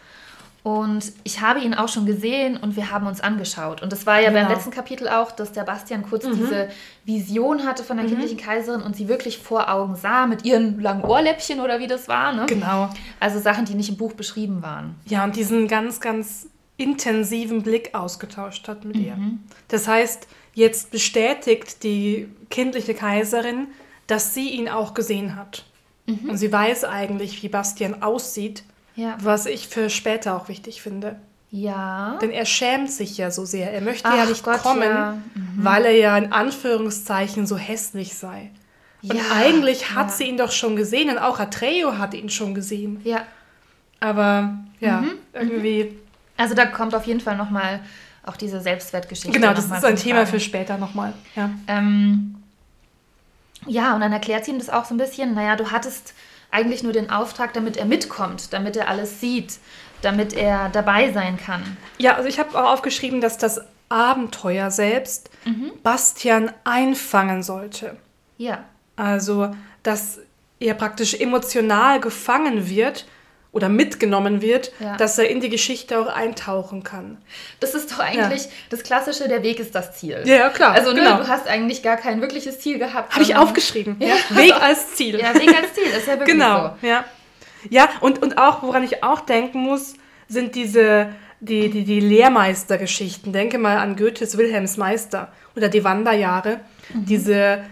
Und 0.65 1.13
ich 1.23 1.41
habe 1.41 1.59
ihn 1.59 1.75
auch 1.75 1.89
schon 1.89 2.07
gesehen 2.07 2.57
und 2.57 2.75
wir 2.75 2.89
haben 2.89 3.05
uns 3.05 3.21
angeschaut. 3.21 3.83
Und 3.83 3.91
das 3.91 4.07
war 4.07 4.19
ja 4.19 4.29
genau. 4.29 4.47
beim 4.47 4.51
letzten 4.51 4.71
Kapitel 4.71 5.07
auch, 5.07 5.31
dass 5.31 5.51
der 5.51 5.61
Bastian 5.61 6.01
kurz 6.01 6.25
mhm. 6.25 6.37
diese 6.37 6.69
Vision 7.05 7.65
hatte 7.65 7.83
von 7.83 7.97
der 7.97 8.07
mhm. 8.07 8.09
kindlichen 8.09 8.37
Kaiserin 8.37 8.81
und 8.81 8.95
sie 8.95 9.07
wirklich 9.07 9.37
vor 9.37 9.71
Augen 9.71 9.95
sah 9.95 10.25
mit 10.25 10.43
ihren 10.43 10.81
langen 10.81 11.03
Ohrläppchen 11.03 11.59
oder 11.59 11.79
wie 11.79 11.85
das 11.85 12.07
war. 12.07 12.33
Ne? 12.33 12.47
Genau. 12.47 12.89
Also 13.19 13.39
Sachen, 13.39 13.65
die 13.65 13.75
nicht 13.75 13.89
im 13.89 13.97
Buch 13.97 14.13
beschrieben 14.13 14.63
waren. 14.63 14.95
Ja, 15.05 15.23
und 15.23 15.35
diesen 15.35 15.67
ganz, 15.67 15.99
ganz 15.99 16.49
intensiven 16.77 17.61
Blick 17.61 17.93
ausgetauscht 17.93 18.67
hat 18.67 18.85
mit 18.85 18.95
mhm. 18.95 19.03
ihr. 19.03 19.17
Das 19.67 19.87
heißt, 19.87 20.27
jetzt 20.55 20.89
bestätigt 20.89 21.83
die 21.83 22.27
kindliche 22.49 22.95
Kaiserin, 22.95 23.67
dass 24.07 24.33
sie 24.33 24.49
ihn 24.49 24.67
auch 24.67 24.95
gesehen 24.95 25.35
hat. 25.35 25.63
Mhm. 26.05 26.29
Und 26.29 26.37
sie 26.37 26.51
weiß 26.51 26.83
eigentlich, 26.83 27.41
wie 27.43 27.49
Bastian 27.49 28.01
aussieht 28.01 28.63
ja. 28.95 29.17
Was 29.21 29.45
ich 29.45 29.67
für 29.67 29.89
später 29.89 30.35
auch 30.35 30.47
wichtig 30.47 30.81
finde. 30.81 31.17
Ja. 31.51 32.17
Denn 32.21 32.31
er 32.31 32.45
schämt 32.45 32.91
sich 32.91 33.17
ja 33.17 33.31
so 33.31 33.45
sehr. 33.45 33.71
Er 33.73 33.81
möchte 33.81 34.09
Ach 34.09 34.17
ja 34.17 34.25
nicht 34.25 34.43
Gott, 34.43 34.61
kommen, 34.61 34.83
ja. 34.83 35.17
Mhm. 35.33 35.51
weil 35.57 35.85
er 35.85 35.95
ja 35.95 36.17
in 36.17 36.31
Anführungszeichen 36.31 37.45
so 37.45 37.57
hässlich 37.57 38.15
sei. 38.15 38.51
Und 39.03 39.13
ja, 39.13 39.23
eigentlich 39.33 39.93
hat 39.93 40.11
sie 40.11 40.25
ihn 40.25 40.37
doch 40.37 40.51
schon 40.51 40.75
gesehen 40.75 41.09
und 41.09 41.17
auch 41.19 41.39
Atreo 41.39 41.97
hat 41.97 42.13
ihn 42.13 42.29
schon 42.29 42.55
gesehen. 42.55 42.99
Ja. 43.03 43.23
Aber 43.99 44.57
ja, 44.79 45.01
mhm. 45.01 45.11
irgendwie. 45.33 45.97
Also 46.37 46.55
da 46.55 46.65
kommt 46.65 46.95
auf 46.95 47.05
jeden 47.05 47.19
Fall 47.19 47.37
nochmal 47.37 47.81
auch 48.23 48.35
diese 48.35 48.59
Selbstwertgeschichte. 48.59 49.31
Genau, 49.31 49.53
das 49.53 49.65
ist 49.65 49.85
ein 49.85 49.95
Thema 49.95 50.25
für 50.25 50.39
später 50.39 50.77
nochmal. 50.77 51.13
Ja. 51.35 51.51
Ähm, 51.67 52.35
ja, 53.67 53.95
und 53.95 54.01
dann 54.01 54.13
erklärt 54.13 54.45
sie 54.45 54.51
ihm 54.51 54.59
das 54.59 54.69
auch 54.69 54.85
so 54.85 54.93
ein 54.93 54.97
bisschen. 54.97 55.33
Naja, 55.33 55.55
du 55.55 55.71
hattest 55.71 56.13
eigentlich 56.51 56.83
nur 56.83 56.93
den 56.93 57.09
Auftrag, 57.09 57.53
damit 57.53 57.77
er 57.77 57.85
mitkommt, 57.85 58.53
damit 58.53 58.77
er 58.77 58.87
alles 58.87 59.19
sieht, 59.19 59.59
damit 60.01 60.33
er 60.33 60.69
dabei 60.69 61.11
sein 61.11 61.37
kann. 61.37 61.77
Ja, 61.97 62.15
also 62.15 62.29
ich 62.29 62.39
habe 62.39 62.57
auch 62.57 62.71
aufgeschrieben, 62.71 63.21
dass 63.21 63.37
das 63.37 63.61
Abenteuer 63.89 64.71
selbst 64.71 65.29
mhm. 65.45 65.71
Bastian 65.83 66.51
einfangen 66.63 67.43
sollte. 67.43 67.97
Ja. 68.37 68.63
Also, 68.95 69.53
dass 69.83 70.19
er 70.59 70.73
praktisch 70.73 71.13
emotional 71.19 71.99
gefangen 71.99 72.69
wird 72.69 73.05
oder 73.55 73.69
mitgenommen 73.69 74.41
wird, 74.41 74.73
ja. 74.81 74.97
dass 74.97 75.17
er 75.17 75.29
in 75.29 75.39
die 75.39 75.47
Geschichte 75.47 75.97
auch 75.97 76.07
eintauchen 76.07 76.83
kann. 76.83 77.17
Das 77.61 77.73
ist 77.73 77.89
doch 77.89 77.99
eigentlich 77.99 78.43
ja. 78.43 78.51
das 78.69 78.83
Klassische, 78.83 79.29
der 79.29 79.43
Weg 79.43 79.61
ist 79.61 79.73
das 79.73 79.97
Ziel. 79.97 80.21
Ja, 80.25 80.49
klar. 80.49 80.73
Also 80.73 80.91
ne, 80.91 80.99
genau. 80.99 81.19
du 81.19 81.27
hast 81.29 81.47
eigentlich 81.47 81.81
gar 81.81 81.95
kein 81.95 82.19
wirkliches 82.19 82.59
Ziel 82.59 82.79
gehabt. 82.79 83.13
Habe 83.13 83.23
ich 83.23 83.37
aufgeschrieben. 83.37 83.95
Ja. 83.99 84.15
Weg 84.37 84.53
als 84.61 84.95
Ziel. 84.95 85.17
Ja, 85.21 85.33
Weg 85.33 85.55
als 85.55 85.73
Ziel, 85.73 85.85
ist 85.85 86.05
ja 86.05 86.19
wirklich 86.19 86.33
genau. 86.33 86.75
so. 86.81 86.87
Ja, 86.87 87.05
ja 87.69 87.89
und, 88.01 88.21
und 88.21 88.37
auch, 88.37 88.61
woran 88.61 88.83
ich 88.83 89.05
auch 89.05 89.21
denken 89.21 89.59
muss, 89.59 89.93
sind 90.27 90.55
diese 90.55 91.07
die, 91.39 91.69
die, 91.69 91.85
die 91.85 92.01
Lehrmeistergeschichten. 92.01 93.31
Denke 93.31 93.57
mal 93.57 93.77
an 93.77 93.95
Goethes 93.95 94.37
Wilhelms 94.37 94.75
Meister 94.75 95.31
oder 95.55 95.69
die 95.69 95.85
Wanderjahre. 95.85 96.59
Mhm. 96.93 97.05
Diese 97.05 97.63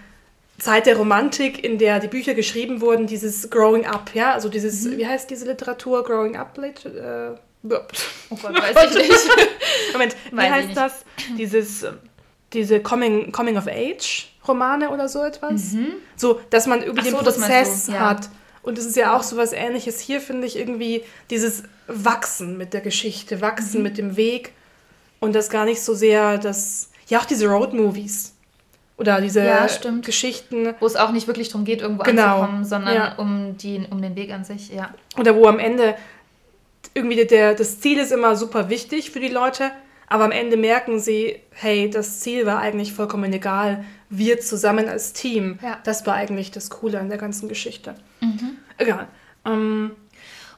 Zeit 0.63 0.85
der 0.85 0.95
Romantik, 0.95 1.63
in 1.63 1.77
der 1.77 1.99
die 1.99 2.07
Bücher 2.07 2.33
geschrieben 2.33 2.79
wurden, 2.79 3.05
dieses 3.05 3.49
Growing 3.49 3.85
Up, 3.85 4.11
ja, 4.13 4.33
also 4.33 4.47
dieses, 4.47 4.85
mhm. 4.85 4.97
wie 4.97 5.05
heißt 5.05 5.29
diese 5.29 5.45
Literatur, 5.45 6.03
Growing 6.03 6.37
Up, 6.37 6.57
äh, 6.57 7.31
oh 7.63 7.69
Gott, 7.69 8.53
weiß 8.53 8.95
ich 8.95 9.09
nicht. 9.09 9.29
Moment, 9.91 10.15
wie 10.31 10.37
weiß 10.37 10.51
heißt 10.51 10.77
das? 10.77 11.05
Dieses, 11.37 11.85
diese 12.53 12.79
Coming, 12.79 13.31
Coming 13.31 13.57
of 13.57 13.67
Age 13.67 14.29
Romane 14.47 14.89
oder 14.89 15.09
so 15.09 15.21
etwas? 15.23 15.73
Mhm. 15.73 15.93
So, 16.15 16.39
dass 16.49 16.65
man 16.65 16.81
über 16.81 16.99
Ach 16.99 17.03
den 17.03 17.11
so, 17.11 17.19
Prozess 17.19 17.87
ja. 17.87 17.99
hat. 17.99 18.29
Und 18.61 18.77
es 18.77 18.85
ist 18.85 18.95
ja 18.95 19.15
auch 19.15 19.23
so 19.23 19.35
was 19.35 19.51
ähnliches. 19.51 19.99
Hier 19.99 20.21
finde 20.21 20.47
ich 20.47 20.57
irgendwie 20.57 21.03
dieses 21.29 21.63
Wachsen 21.87 22.57
mit 22.57 22.73
der 22.73 22.81
Geschichte, 22.81 23.41
Wachsen 23.41 23.77
mhm. 23.77 23.83
mit 23.83 23.97
dem 23.97 24.15
Weg 24.15 24.53
und 25.19 25.35
das 25.35 25.49
gar 25.49 25.65
nicht 25.65 25.81
so 25.81 25.93
sehr 25.93 26.37
das, 26.37 26.89
ja 27.07 27.19
auch 27.19 27.25
diese 27.25 27.47
Road 27.47 27.73
Movies 27.73 28.32
Oder 28.97 29.19
diese 29.21 29.43
Ja. 29.43 29.67
Geschichten. 30.01 30.75
Wo 30.79 30.85
es 30.85 30.95
auch 30.95 31.11
nicht 31.11 31.27
wirklich 31.27 31.49
darum 31.49 31.65
geht, 31.65 31.81
irgendwo 31.81 32.03
Genau. 32.03 32.35
anzukommen, 32.41 32.65
sondern 32.65 32.93
Ja. 32.95 33.15
um, 33.15 33.57
die, 33.57 33.85
um 33.89 34.01
den 34.01 34.15
Weg 34.15 34.31
an 34.31 34.43
sich, 34.43 34.69
ja. 34.69 34.93
Oder 35.17 35.35
wo 35.35 35.47
am 35.47 35.59
Ende 35.59 35.95
irgendwie 36.93 37.25
der, 37.25 37.55
das 37.55 37.79
Ziel 37.79 37.97
ist 37.97 38.11
immer 38.11 38.35
super 38.35 38.69
wichtig 38.69 39.09
für 39.11 39.19
die 39.19 39.29
Leute, 39.29 39.71
aber 40.07 40.25
am 40.25 40.31
Ende 40.31 40.57
merken 40.57 40.99
sie, 40.99 41.39
hey, 41.51 41.89
das 41.89 42.19
Ziel 42.19 42.45
war 42.45 42.59
eigentlich 42.59 42.93
vollkommen 42.93 43.33
egal. 43.33 43.83
Wir 44.09 44.39
zusammen 44.39 44.87
als 44.87 45.13
Team. 45.13 45.57
Ja. 45.63 45.79
Das 45.83 46.05
war 46.05 46.13
eigentlich 46.13 46.51
das 46.51 46.69
Coole 46.69 46.99
an 46.99 47.09
der 47.09 47.17
ganzen 47.17 47.49
Geschichte. 47.49 47.95
Egal. 48.77 49.07
Ähm, 49.45 49.91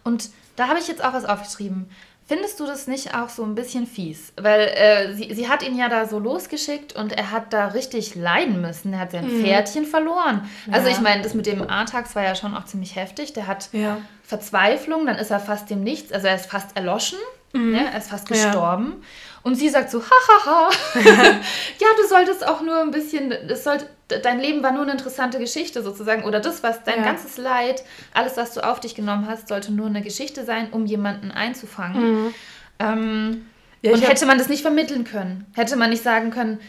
Und 0.04 0.30
da 0.58 0.68
habe 0.68 0.78
ich 0.80 0.88
jetzt 0.88 1.04
auch 1.04 1.14
was 1.14 1.26
aufgeschrieben. 1.26 1.90
Findest 2.28 2.60
du 2.60 2.66
das 2.66 2.88
nicht 2.88 3.14
auch 3.14 3.30
so 3.30 3.44
ein 3.44 3.54
bisschen 3.54 3.86
fies? 3.86 4.34
Weil 4.36 4.62
äh, 4.62 5.14
sie, 5.14 5.32
sie 5.36 5.48
hat 5.48 5.62
ihn 5.62 5.78
ja 5.78 5.90
da 5.90 6.08
so 6.08 6.18
losgeschickt 6.18 6.96
und 6.96 7.12
er 7.14 7.30
hat 7.32 7.54
da 7.54 7.68
richtig 7.68 8.16
leiden 8.16 8.62
müssen. 8.62 8.94
Er 8.94 9.00
hat 9.00 9.12
sein 9.12 9.30
Pferdchen 9.30 9.86
verloren. 9.86 10.50
Also 10.72 10.88
Ja. 10.88 10.94
ich 10.96 11.02
meine, 11.02 11.22
das 11.22 11.36
mit 11.36 11.46
dem 11.46 11.62
A-Tax 11.70 12.16
war 12.16 12.24
ja 12.24 12.34
schon 12.34 12.56
auch 12.56 12.66
ziemlich 12.66 12.96
heftig. 12.96 13.34
Der 13.34 13.46
hat 13.46 13.70
Ja. 13.74 13.98
Verzweiflung, 14.24 15.06
dann 15.06 15.18
ist 15.18 15.30
er 15.30 15.40
fast 15.40 15.70
dem 15.70 15.84
Nichts, 15.84 16.12
also 16.12 16.26
er 16.26 16.34
ist 16.36 16.48
fast 16.48 16.76
erloschen, 16.76 17.20
ne? 17.56 17.90
er 17.92 17.98
ist 17.98 18.10
fast 18.10 18.30
Ja. 18.30 18.36
gestorben. 18.36 19.04
Und 19.44 19.56
sie 19.56 19.70
sagt 19.70 19.92
so, 19.92 20.02
hahaha, 20.02 20.70
ja, 21.06 21.88
du 22.02 22.08
solltest 22.08 22.48
auch 22.48 22.62
nur 22.62 22.82
ein 22.82 22.90
bisschen, 22.92 23.32
das 23.48 23.64
sollte, 23.64 23.88
dein 24.24 24.40
Leben 24.40 24.64
war 24.64 24.72
nur 24.72 24.82
eine 24.84 24.94
interessante 24.94 25.38
Geschichte 25.38 25.84
sozusagen, 25.84 26.24
oder 26.24 26.40
das, 26.40 26.64
was 26.64 26.84
dein 26.84 27.00
Ja. 27.00 27.04
ganzes 27.06 27.38
Leid, 27.38 27.84
alles, 28.14 28.38
was 28.38 28.54
du 28.56 28.62
auf 28.62 28.80
dich 28.80 28.96
genommen 28.96 29.28
hast, 29.30 29.48
sollte 29.48 29.72
nur 29.72 29.86
eine 29.86 30.02
Geschichte 30.02 30.44
sein, 30.46 30.70
um 30.72 30.86
jemanden 30.88 31.30
einzufangen. 31.32 32.34
Ähm, 32.80 33.46
Ja, 33.82 33.92
und 33.94 34.02
hätte 34.02 34.26
man 34.26 34.40
das 34.40 34.50
nicht 34.50 34.64
vermitteln 34.64 35.04
können? 35.04 35.46
Hätte 35.54 35.76
man 35.76 35.92
nicht 35.92 36.02
sagen 36.04 36.32
können, 36.32 36.60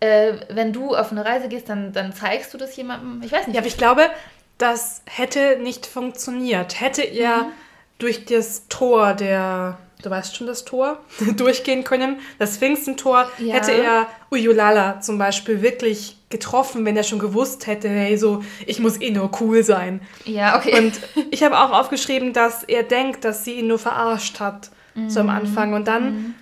äh, 0.00 0.32
wenn 0.50 0.72
du 0.72 0.96
auf 0.96 1.12
eine 1.12 1.24
Reise 1.24 1.48
gehst, 1.48 1.68
dann, 1.68 1.92
dann 1.92 2.12
zeigst 2.12 2.52
du 2.52 2.58
das 2.58 2.74
jemandem? 2.76 3.22
Ich 3.24 3.30
weiß 3.30 3.46
nicht. 3.46 3.54
Ja, 3.54 3.60
aber 3.60 3.68
ich 3.68 3.76
glaube, 3.78 4.10
das 4.58 5.02
hätte 5.06 5.58
nicht 5.60 5.86
funktioniert. 5.86 6.80
Hätte 6.80 7.02
er 7.02 7.44
Mhm. 7.44 7.52
durch 7.98 8.24
das 8.24 8.66
Tor 8.68 9.14
der, 9.14 9.78
du 10.04 10.10
weißt 10.10 10.36
schon 10.36 10.46
das 10.46 10.64
Tor, 10.64 10.98
durchgehen 11.36 11.84
können, 11.84 12.18
das 12.38 12.56
Pfingstentor, 12.58 13.28
Ja. 13.38 13.54
hätte 13.54 13.72
er 13.72 14.06
Uyulala 14.30 15.00
zum 15.00 15.18
Beispiel 15.18 15.62
wirklich 15.62 16.16
getroffen, 16.30 16.84
wenn 16.84 16.96
er 16.96 17.04
schon 17.04 17.18
gewusst 17.20 17.66
hätte, 17.66 17.88
hey, 17.88 18.16
so, 18.18 18.42
ich 18.66 18.80
muss 18.80 19.00
eh 19.00 19.10
nur 19.10 19.30
cool 19.40 19.62
sein. 19.62 20.00
ja, 20.24 20.56
okay. 20.58 20.76
Und 20.78 21.00
ich 21.30 21.42
habe 21.44 21.58
auch 21.58 21.70
aufgeschrieben, 21.70 22.32
dass 22.32 22.64
er 22.64 22.82
denkt, 22.82 23.24
dass 23.24 23.44
sie 23.44 23.54
ihn 23.54 23.68
nur 23.68 23.78
verarscht 23.78 24.40
hat, 24.40 24.70
so 25.08 25.22
Mhm. 25.22 25.28
am 25.30 25.36
Anfang. 25.36 25.72
Und 25.74 25.86
dann, 25.88 26.34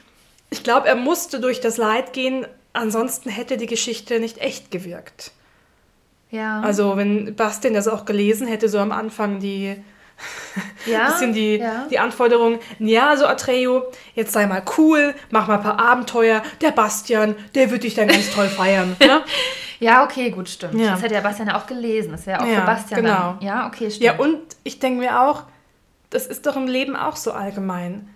ich 0.51 0.63
glaube, 0.63 0.89
er 0.89 0.97
musste 0.97 1.41
durch 1.41 1.61
das 1.61 1.77
Leid 1.77 2.13
gehen, 2.13 2.47
ansonsten 2.75 3.29
hätte 3.29 3.57
die 3.59 3.67
Geschichte 3.67 4.19
nicht 4.21 4.39
echt 4.39 4.71
gewirkt. 4.71 5.33
ja. 6.31 6.61
Also 6.61 6.97
wenn 6.97 7.35
Bastian 7.37 7.75
das 7.75 7.89
auch 7.89 8.07
gelesen 8.07 8.47
hätte, 8.47 8.69
so 8.71 8.79
am 8.79 8.93
Anfang 8.93 9.41
die 9.41 9.77
ja, 10.87 11.07
bisschen 11.11 11.33
die, 11.33 11.57
ja. 11.57 11.87
die 11.91 11.99
Anforderung, 11.99 12.59
ja, 12.79 13.09
also 13.11 13.27
Atreo, 13.27 13.85
jetzt 14.15 14.33
sei 14.33 14.47
mal 14.47 14.63
cool, 14.79 15.15
mach 15.31 15.49
mal 15.49 15.57
ein 15.57 15.63
paar 15.63 15.79
Abenteuer, 15.81 16.43
der 16.61 16.71
Bastian, 16.73 17.35
der 17.55 17.71
wird 17.71 17.85
dich 17.85 17.95
dann 17.95 18.09
ganz 18.09 18.31
toll 18.31 18.49
feiern. 18.49 18.97
Ne? 19.01 19.23
Ja, 19.81 20.05
okay, 20.05 20.31
gut, 20.31 20.49
stimmt. 20.49 20.75
Ja. 20.81 20.93
Das 20.93 21.03
hätte 21.03 21.15
ja 21.15 21.21
Bastian 21.21 21.49
ja 21.49 21.57
auch 21.61 21.67
gelesen. 21.67 22.13
Das 22.13 22.27
wäre 22.27 22.41
auch 22.41 22.47
Ja, 22.47 22.61
für 22.61 22.67
Bastian 22.67 23.03
genau. 23.03 23.37
dann. 23.39 23.39
Ja, 23.41 23.67
okay, 23.67 23.91
stimmt. 23.91 24.05
Ja, 24.05 24.19
und 24.19 24.39
ich 24.63 24.79
denke 24.79 25.01
mir 25.01 25.21
auch, 25.23 25.43
das 26.11 26.27
ist 26.27 26.47
doch 26.47 26.57
im 26.57 26.67
Leben 26.69 26.95
auch 26.95 27.17
so 27.17 27.33
allgemein. 27.33 28.09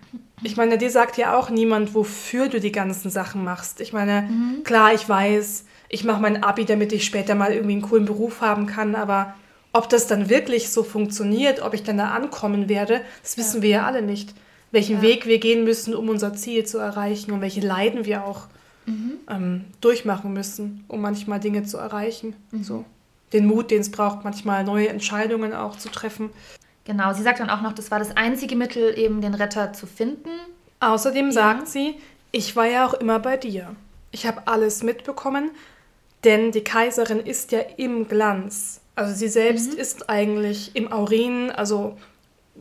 Ich 0.43 0.55
meine, 0.55 0.77
dir 0.77 0.91
sagt 0.91 1.17
ja 1.17 1.35
auch 1.35 1.49
niemand, 1.49 1.95
wofür 1.95 2.47
du 2.47 2.59
die 2.59 2.71
ganzen 2.71 3.09
Sachen 3.09 3.43
machst. 3.43 3.81
Ich 3.81 3.91
meine, 3.91 4.21
Mhm. 4.21 4.63
klar, 4.63 4.93
ich 4.93 5.09
weiß, 5.09 5.65
ich 5.89 6.03
mache 6.03 6.21
mein 6.21 6.43
Abi, 6.43 6.63
damit 6.63 6.93
ich 6.93 7.03
später 7.05 7.33
mal 7.35 7.51
irgendwie 7.51 7.73
einen 7.73 7.81
coolen 7.81 8.05
Beruf 8.05 8.39
haben 8.41 8.65
kann, 8.67 8.95
aber 8.95 9.33
ob 9.73 9.89
das 9.89 10.07
dann 10.07 10.29
wirklich 10.29 10.69
so 10.71 10.83
funktioniert, 10.83 11.61
ob 11.61 11.73
ich 11.73 11.83
dann 11.83 11.97
da 11.97 12.09
ankommen 12.11 12.69
werde, 12.69 13.01
das 13.21 13.37
wissen 13.37 13.61
wir 13.61 13.69
ja 13.69 13.85
alle 13.85 14.01
nicht. 14.01 14.33
Welchen 14.71 14.97
Ja. 14.97 15.01
Weg 15.03 15.25
wir 15.25 15.39
gehen 15.39 15.63
müssen, 15.63 15.95
um 15.95 16.09
unser 16.09 16.33
Ziel 16.33 16.65
zu 16.65 16.77
erreichen 16.77 17.31
und 17.31 17.41
welche 17.41 17.61
Leiden 17.61 18.05
wir 18.05 18.25
auch 18.25 18.47
Mhm. 18.85 19.11
ähm, 19.29 19.65
durchmachen 19.81 20.31
müssen, 20.33 20.85
um 20.87 21.01
manchmal 21.01 21.39
Dinge 21.41 21.63
zu 21.63 21.77
erreichen. 21.77 22.35
Mhm. 22.51 22.63
So. 22.63 22.85
Den 23.33 23.45
Mut, 23.45 23.69
den 23.71 23.81
es 23.81 23.91
braucht, 23.91 24.23
manchmal 24.23 24.63
neue 24.63 24.87
Entscheidungen 24.87 25.53
auch 25.53 25.77
zu 25.77 25.89
treffen. 25.89 26.29
Genau, 26.85 27.13
sie 27.13 27.21
sagt 27.23 27.41
dann 27.41 27.49
auch 27.49 27.61
noch, 27.61 27.73
das 27.73 27.91
war 27.91 27.99
das 27.99 28.15
einzige 28.15 28.55
Mittel, 28.55 28.97
eben 28.97 29.19
den 29.19 29.33
Retter 29.33 29.73
zu 29.73 29.85
finden. 29.87 30.29
Außerdem 30.79 31.31
sagt 31.33 31.67
sie, 31.67 31.95
ich 32.31 32.55
war 32.55 32.65
ja 32.65 32.87
auch 32.87 32.93
immer 32.93 33.19
bei 33.19 33.35
dir. 33.35 33.75
Ich 34.11 34.25
habe 34.25 34.43
alles 34.47 34.83
mitbekommen, 34.83 35.51
denn 36.23 36.53
die 36.53 36.63
Kaiserin 36.63 37.19
ist 37.19 37.51
ja 37.51 37.59
im 37.75 38.07
Glanz. 38.07 38.79
Also 38.97 39.13
sie 39.13 39.27
selbst 39.29 39.73
ist 39.73 40.09
eigentlich 40.09 40.75
im 40.75 40.91
Aurin, 40.91 41.51
also 41.51 41.95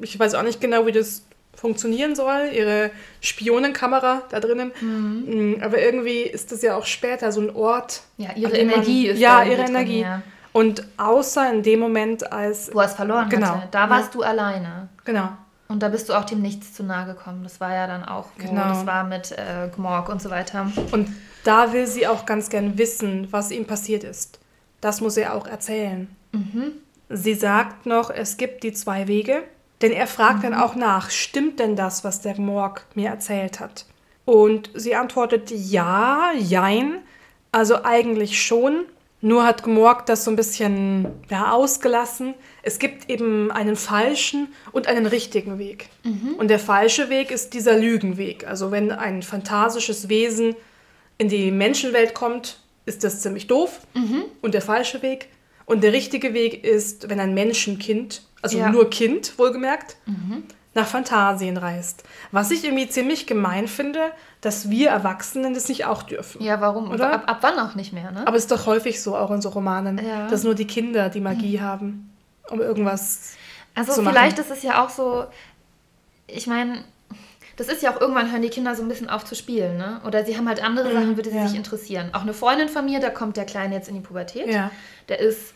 ich 0.00 0.18
weiß 0.18 0.34
auch 0.34 0.42
nicht 0.42 0.60
genau, 0.60 0.84
wie 0.86 0.92
das 0.92 1.24
funktionieren 1.54 2.14
soll, 2.14 2.50
ihre 2.54 2.90
Spionenkamera 3.22 4.22
da 4.30 4.40
drinnen. 4.40 4.72
Mm, 4.80 5.62
Aber 5.62 5.78
irgendwie 5.80 6.20
ist 6.20 6.52
das 6.52 6.60
ja 6.62 6.76
auch 6.76 6.84
später 6.84 7.32
so 7.32 7.40
ein 7.40 7.54
Ort. 7.54 8.02
Ja, 8.18 8.30
ihre 8.36 8.52
dem 8.52 8.66
man- 8.66 8.74
Energie 8.76 9.06
ist 9.08 9.18
Ja, 9.18 9.42
ihre 9.42 9.56
drin, 9.62 9.68
Energie. 9.68 10.00
ja. 10.02 10.22
Und 10.52 10.86
außer 10.98 11.50
in 11.52 11.62
dem 11.62 11.80
Moment, 11.80 12.30
als. 12.32 12.70
Wo 12.74 12.80
er 12.80 12.86
es 12.86 12.94
verloren 12.94 13.28
Genau. 13.28 13.46
hatte. 13.48 13.68
Da 13.70 13.88
warst 13.90 14.14
du 14.14 14.22
alleine. 14.22 14.88
Genau. 15.04 15.28
Und 15.68 15.82
da 15.82 15.88
bist 15.88 16.08
du 16.08 16.14
auch 16.14 16.24
dem 16.24 16.40
Nichts 16.42 16.74
zu 16.74 16.82
nahe 16.84 17.06
gekommen. 17.06 17.42
Das 17.42 17.60
war 17.60 17.74
ja 17.74 17.86
dann 17.86 18.04
auch, 18.04 18.26
wo 18.38 18.48
Genau. 18.48 18.68
das 18.68 18.86
war 18.86 19.04
mit 19.04 19.32
äh, 19.32 19.68
Gmorg 19.74 20.08
und 20.08 20.22
so 20.22 20.30
weiter. 20.30 20.70
Und 20.92 21.08
da 21.44 21.72
will 21.72 21.86
sie 21.86 22.06
auch 22.06 22.24
ganz 22.26 22.48
gern 22.50 22.78
wissen, 22.78 23.28
was 23.30 23.50
ihm 23.50 23.64
passiert 23.66 24.04
ist. 24.04 24.38
Das 24.80 25.00
muss 25.00 25.16
er 25.16 25.34
auch 25.34 25.46
erzählen. 25.46 26.08
Sie 27.08 27.34
sagt 27.34 27.86
noch, 27.86 28.10
es 28.10 28.36
gibt 28.36 28.62
die 28.62 28.72
zwei 28.72 29.08
Wege, 29.08 29.42
denn 29.82 29.92
er 29.92 30.06
fragt 30.06 30.44
dann 30.44 30.54
auch 30.54 30.74
nach, 30.74 31.10
stimmt 31.10 31.60
denn 31.60 31.76
das, 31.76 32.04
was 32.04 32.20
der 32.20 32.40
Morg 32.40 32.86
mir 32.94 33.08
erzählt 33.10 33.60
hat? 33.60 33.86
Und 34.24 34.70
sie 34.74 34.94
antwortet 34.94 35.50
ja, 35.50 36.32
jein, 36.36 36.98
also 37.52 37.84
eigentlich 37.84 38.42
schon, 38.42 38.86
nur 39.20 39.44
hat 39.44 39.62
Gmorg 39.62 40.06
das 40.06 40.24
so 40.24 40.30
ein 40.30 40.36
bisschen 40.36 41.06
ja, 41.30 41.52
ausgelassen. 41.52 42.34
Es 42.62 42.78
gibt 42.78 43.08
eben 43.08 43.50
einen 43.50 43.76
falschen 43.76 44.48
und 44.72 44.88
einen 44.88 45.06
richtigen 45.06 45.58
Weg. 45.58 45.88
Und 46.38 46.48
der 46.48 46.58
falsche 46.58 47.08
Weg 47.08 47.30
ist 47.30 47.54
dieser 47.54 47.76
Lügenweg. 47.78 48.46
Also 48.46 48.70
wenn 48.70 48.92
ein 48.92 49.22
fantasisches 49.22 50.08
Wesen 50.08 50.54
in 51.18 51.28
die 51.28 51.50
Menschenwelt 51.50 52.14
kommt, 52.14 52.60
ist 52.86 53.04
das 53.04 53.20
ziemlich 53.20 53.46
doof. 53.46 53.80
Und 54.42 54.54
der 54.54 54.62
falsche 54.62 55.02
Weg. 55.02 55.28
Und 55.66 55.82
der 55.82 55.92
richtige 55.92 56.32
Weg 56.32 56.64
ist, 56.64 57.08
wenn 57.10 57.18
ein 57.20 57.34
Menschenkind, 57.34 58.22
also 58.42 58.56
Ja. 58.58 58.70
nur 58.70 58.88
Kind, 58.88 59.38
wohlgemerkt, 59.38 59.96
nach 60.74 60.86
Phantasien 60.86 61.56
reist. 61.56 62.04
Was 62.32 62.50
ich 62.50 62.64
irgendwie 62.64 62.88
ziemlich 62.88 63.26
gemein 63.26 63.66
finde, 63.66 64.00
dass 64.42 64.70
wir 64.70 64.90
Erwachsenen 64.90 65.54
das 65.54 65.68
nicht 65.68 65.86
auch 65.86 66.02
dürfen. 66.04 66.42
Ja, 66.42 66.60
warum? 66.60 66.90
Oder? 66.90 67.12
Ab, 67.12 67.24
ab 67.26 67.38
wann 67.40 67.58
auch 67.58 67.74
nicht 67.74 67.92
mehr, 67.92 68.10
ne? 68.12 68.26
Aber 68.26 68.36
es 68.36 68.44
ist 68.44 68.50
doch 68.52 68.66
häufig 68.66 69.02
so, 69.02 69.16
auch 69.16 69.30
in 69.30 69.40
so 69.42 69.48
Romanen, 69.48 69.98
Ja. 69.98 70.28
dass 70.28 70.44
nur 70.44 70.54
die 70.54 70.66
Kinder 70.66 71.08
die 71.08 71.20
Magie 71.22 71.60
haben, 71.60 72.14
um 72.50 72.60
irgendwas 72.60 73.32
Also 73.74 73.92
zu 73.94 74.02
vielleicht 74.04 74.38
machen. 74.38 74.50
ist 74.52 74.56
es 74.58 74.62
ja 74.62 74.84
auch 74.84 74.90
so, 74.90 75.24
ich 76.28 76.46
meine, 76.46 76.84
das 77.56 77.68
ist 77.68 77.82
ja 77.82 77.94
auch 77.94 78.00
irgendwann 78.00 78.30
hören 78.30 78.42
die 78.42 78.50
Kinder 78.50 78.74
so 78.74 78.82
ein 78.82 78.88
bisschen 78.88 79.08
auf 79.08 79.24
zu 79.24 79.34
spielen, 79.34 79.76
ne? 79.78 80.00
Oder 80.06 80.24
sie 80.24 80.36
haben 80.36 80.48
halt 80.48 80.62
andere 80.62 80.92
Sachen, 80.92 81.16
für 81.16 81.22
die 81.22 81.30
sie 81.30 81.36
Mhm, 81.36 81.42
ja. 81.42 81.48
sich 81.48 81.56
interessieren. 81.56 82.10
Auch 82.12 82.22
eine 82.22 82.34
Freundin 82.34 82.68
von 82.68 82.84
mir, 82.84 83.00
da 83.00 83.10
kommt 83.10 83.36
der 83.36 83.44
Kleine 83.46 83.74
jetzt 83.74 83.88
in 83.88 83.94
die 83.94 84.00
Pubertät. 84.00 84.46
Ja. 84.48 84.70
Der 85.08 85.20
ist, 85.20 85.54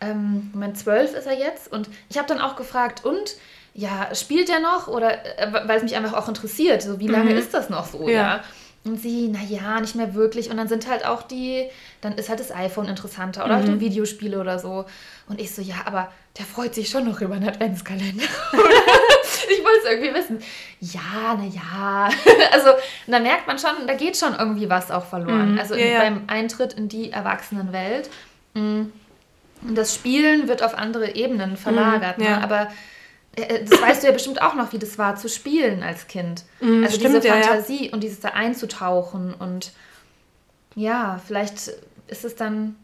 ähm, 0.00 0.50
Moment, 0.52 0.76
zwölf 0.78 1.14
ist 1.14 1.26
er 1.26 1.38
jetzt. 1.38 1.70
Und 1.72 1.88
ich 2.08 2.18
habe 2.18 2.26
dann 2.28 2.40
auch 2.40 2.56
gefragt, 2.56 3.04
und 3.04 3.36
ja, 3.74 4.14
spielt 4.14 4.48
er 4.50 4.60
noch? 4.60 4.88
Oder 4.88 5.24
äh, 5.38 5.52
weil 5.68 5.76
es 5.76 5.82
mich 5.82 5.94
einfach 5.96 6.14
auch 6.14 6.28
interessiert, 6.28 6.82
so 6.82 6.98
wie 6.98 7.08
lange 7.08 7.32
ist 7.32 7.54
das 7.54 7.68
noch 7.70 7.86
so, 7.86 7.98
Mhm. 8.00 8.08
Ja. 8.08 8.12
ja? 8.36 8.40
Und 8.84 9.00
sie, 9.00 9.26
naja, 9.28 9.80
nicht 9.80 9.96
mehr 9.96 10.14
wirklich. 10.14 10.48
Und 10.48 10.58
dann 10.58 10.68
sind 10.68 10.88
halt 10.88 11.04
auch 11.04 11.22
die, 11.22 11.68
dann 12.02 12.14
ist 12.18 12.28
halt 12.28 12.38
das 12.38 12.52
iPhone 12.54 12.86
interessanter 12.86 13.44
oder 13.44 13.56
Mhm. 13.58 13.62
auch 13.62 13.66
die 13.68 13.80
Videospiele 13.80 14.38
oder 14.40 14.58
so. 14.60 14.84
Und 15.28 15.40
ich 15.40 15.52
so, 15.52 15.60
ja, 15.60 15.74
aber 15.86 16.12
der 16.38 16.44
freut 16.46 16.72
sich 16.74 16.88
schon 16.88 17.04
noch 17.04 17.20
über 17.20 17.34
einen 17.34 17.48
Adventskalender. 17.48 18.22
ich 19.58 19.64
wollte 19.64 19.78
es 19.84 19.90
irgendwie 19.90 20.14
wissen. 20.14 20.38
Ja, 20.80 21.34
naja. 21.34 22.10
also, 22.52 22.70
und 22.70 23.12
da 23.12 23.18
merkt 23.18 23.46
man 23.46 23.58
schon, 23.58 23.86
da 23.86 23.94
geht 23.94 24.16
schon 24.16 24.34
irgendwie 24.34 24.68
was 24.68 24.90
auch 24.90 25.04
verloren. 25.04 25.52
Mhm. 25.52 25.58
Also 25.58 25.74
Ja, 25.74 25.84
in, 25.84 25.92
ja. 25.92 25.98
beim 26.00 26.24
Eintritt 26.26 26.72
in 26.74 26.88
die 26.88 27.12
Erwachsenenwelt. 27.12 28.10
Mm. 28.54 28.84
Und 29.62 29.74
das 29.74 29.94
Spielen 29.94 30.48
wird 30.48 30.62
auf 30.62 30.76
andere 30.76 31.14
Ebenen 31.14 31.56
verlagert. 31.56 32.18
Mhm, 32.18 32.24
ja. 32.24 32.36
ne? 32.36 32.42
Aber 32.42 32.68
äh, 33.36 33.64
das 33.64 33.80
weißt 33.80 34.02
du 34.02 34.06
ja 34.08 34.12
bestimmt 34.12 34.42
auch 34.42 34.54
noch, 34.54 34.72
wie 34.72 34.78
das 34.78 34.98
war 34.98 35.16
zu 35.16 35.28
spielen 35.28 35.82
als 35.82 36.08
Kind. 36.08 36.44
Mhm, 36.60 36.84
also 36.84 36.96
stimmt, 36.96 37.16
diese 37.16 37.28
ja, 37.28 37.36
ja. 37.36 37.42
Fantasie 37.42 37.90
und 37.90 38.02
dieses 38.02 38.20
da 38.20 38.30
einzutauchen 38.30 39.34
und 39.34 39.72
ja, 40.74 41.20
vielleicht 41.26 41.70
ist 42.08 42.24
es 42.24 42.36
dann 42.36 42.76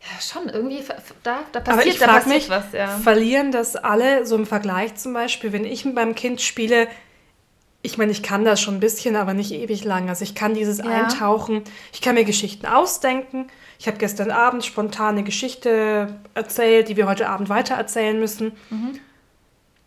ja 0.00 0.20
schon 0.20 0.48
irgendwie 0.48 0.82
da, 1.22 1.40
da 1.52 1.60
Aber 1.60 1.76
passiert, 1.76 1.94
ich 1.94 2.00
da 2.00 2.06
frage 2.06 2.24
passiert 2.24 2.42
mich, 2.42 2.50
was, 2.50 2.72
ja. 2.72 2.88
verlieren 2.98 3.52
das 3.52 3.76
alle 3.76 4.26
so 4.26 4.36
im 4.36 4.46
Vergleich 4.46 4.94
zum 4.96 5.12
Beispiel, 5.12 5.52
wenn 5.52 5.64
ich 5.64 5.84
mit 5.84 5.94
meinem 5.94 6.14
Kind 6.14 6.40
spiele, 6.40 6.88
ich 7.82 7.96
meine, 7.96 8.12
ich 8.12 8.22
kann 8.22 8.44
das 8.44 8.60
schon 8.60 8.74
ein 8.74 8.80
bisschen, 8.80 9.16
aber 9.16 9.32
nicht 9.32 9.52
ewig 9.52 9.84
lang. 9.84 10.08
Also 10.08 10.22
ich 10.22 10.34
kann 10.34 10.54
dieses 10.54 10.78
ja. 10.78 10.84
Eintauchen, 10.84 11.62
ich 11.92 12.00
kann 12.00 12.14
mir 12.14 12.24
Geschichten 12.24 12.66
ausdenken. 12.66 13.46
Ich 13.78 13.86
habe 13.86 13.96
gestern 13.96 14.30
Abend 14.30 14.64
spontan 14.64 15.14
eine 15.14 15.24
Geschichte 15.24 16.14
erzählt, 16.34 16.88
die 16.88 16.96
wir 16.98 17.06
heute 17.06 17.28
Abend 17.28 17.48
weitererzählen 17.48 18.18
müssen. 18.18 18.52
Mhm. 18.68 19.00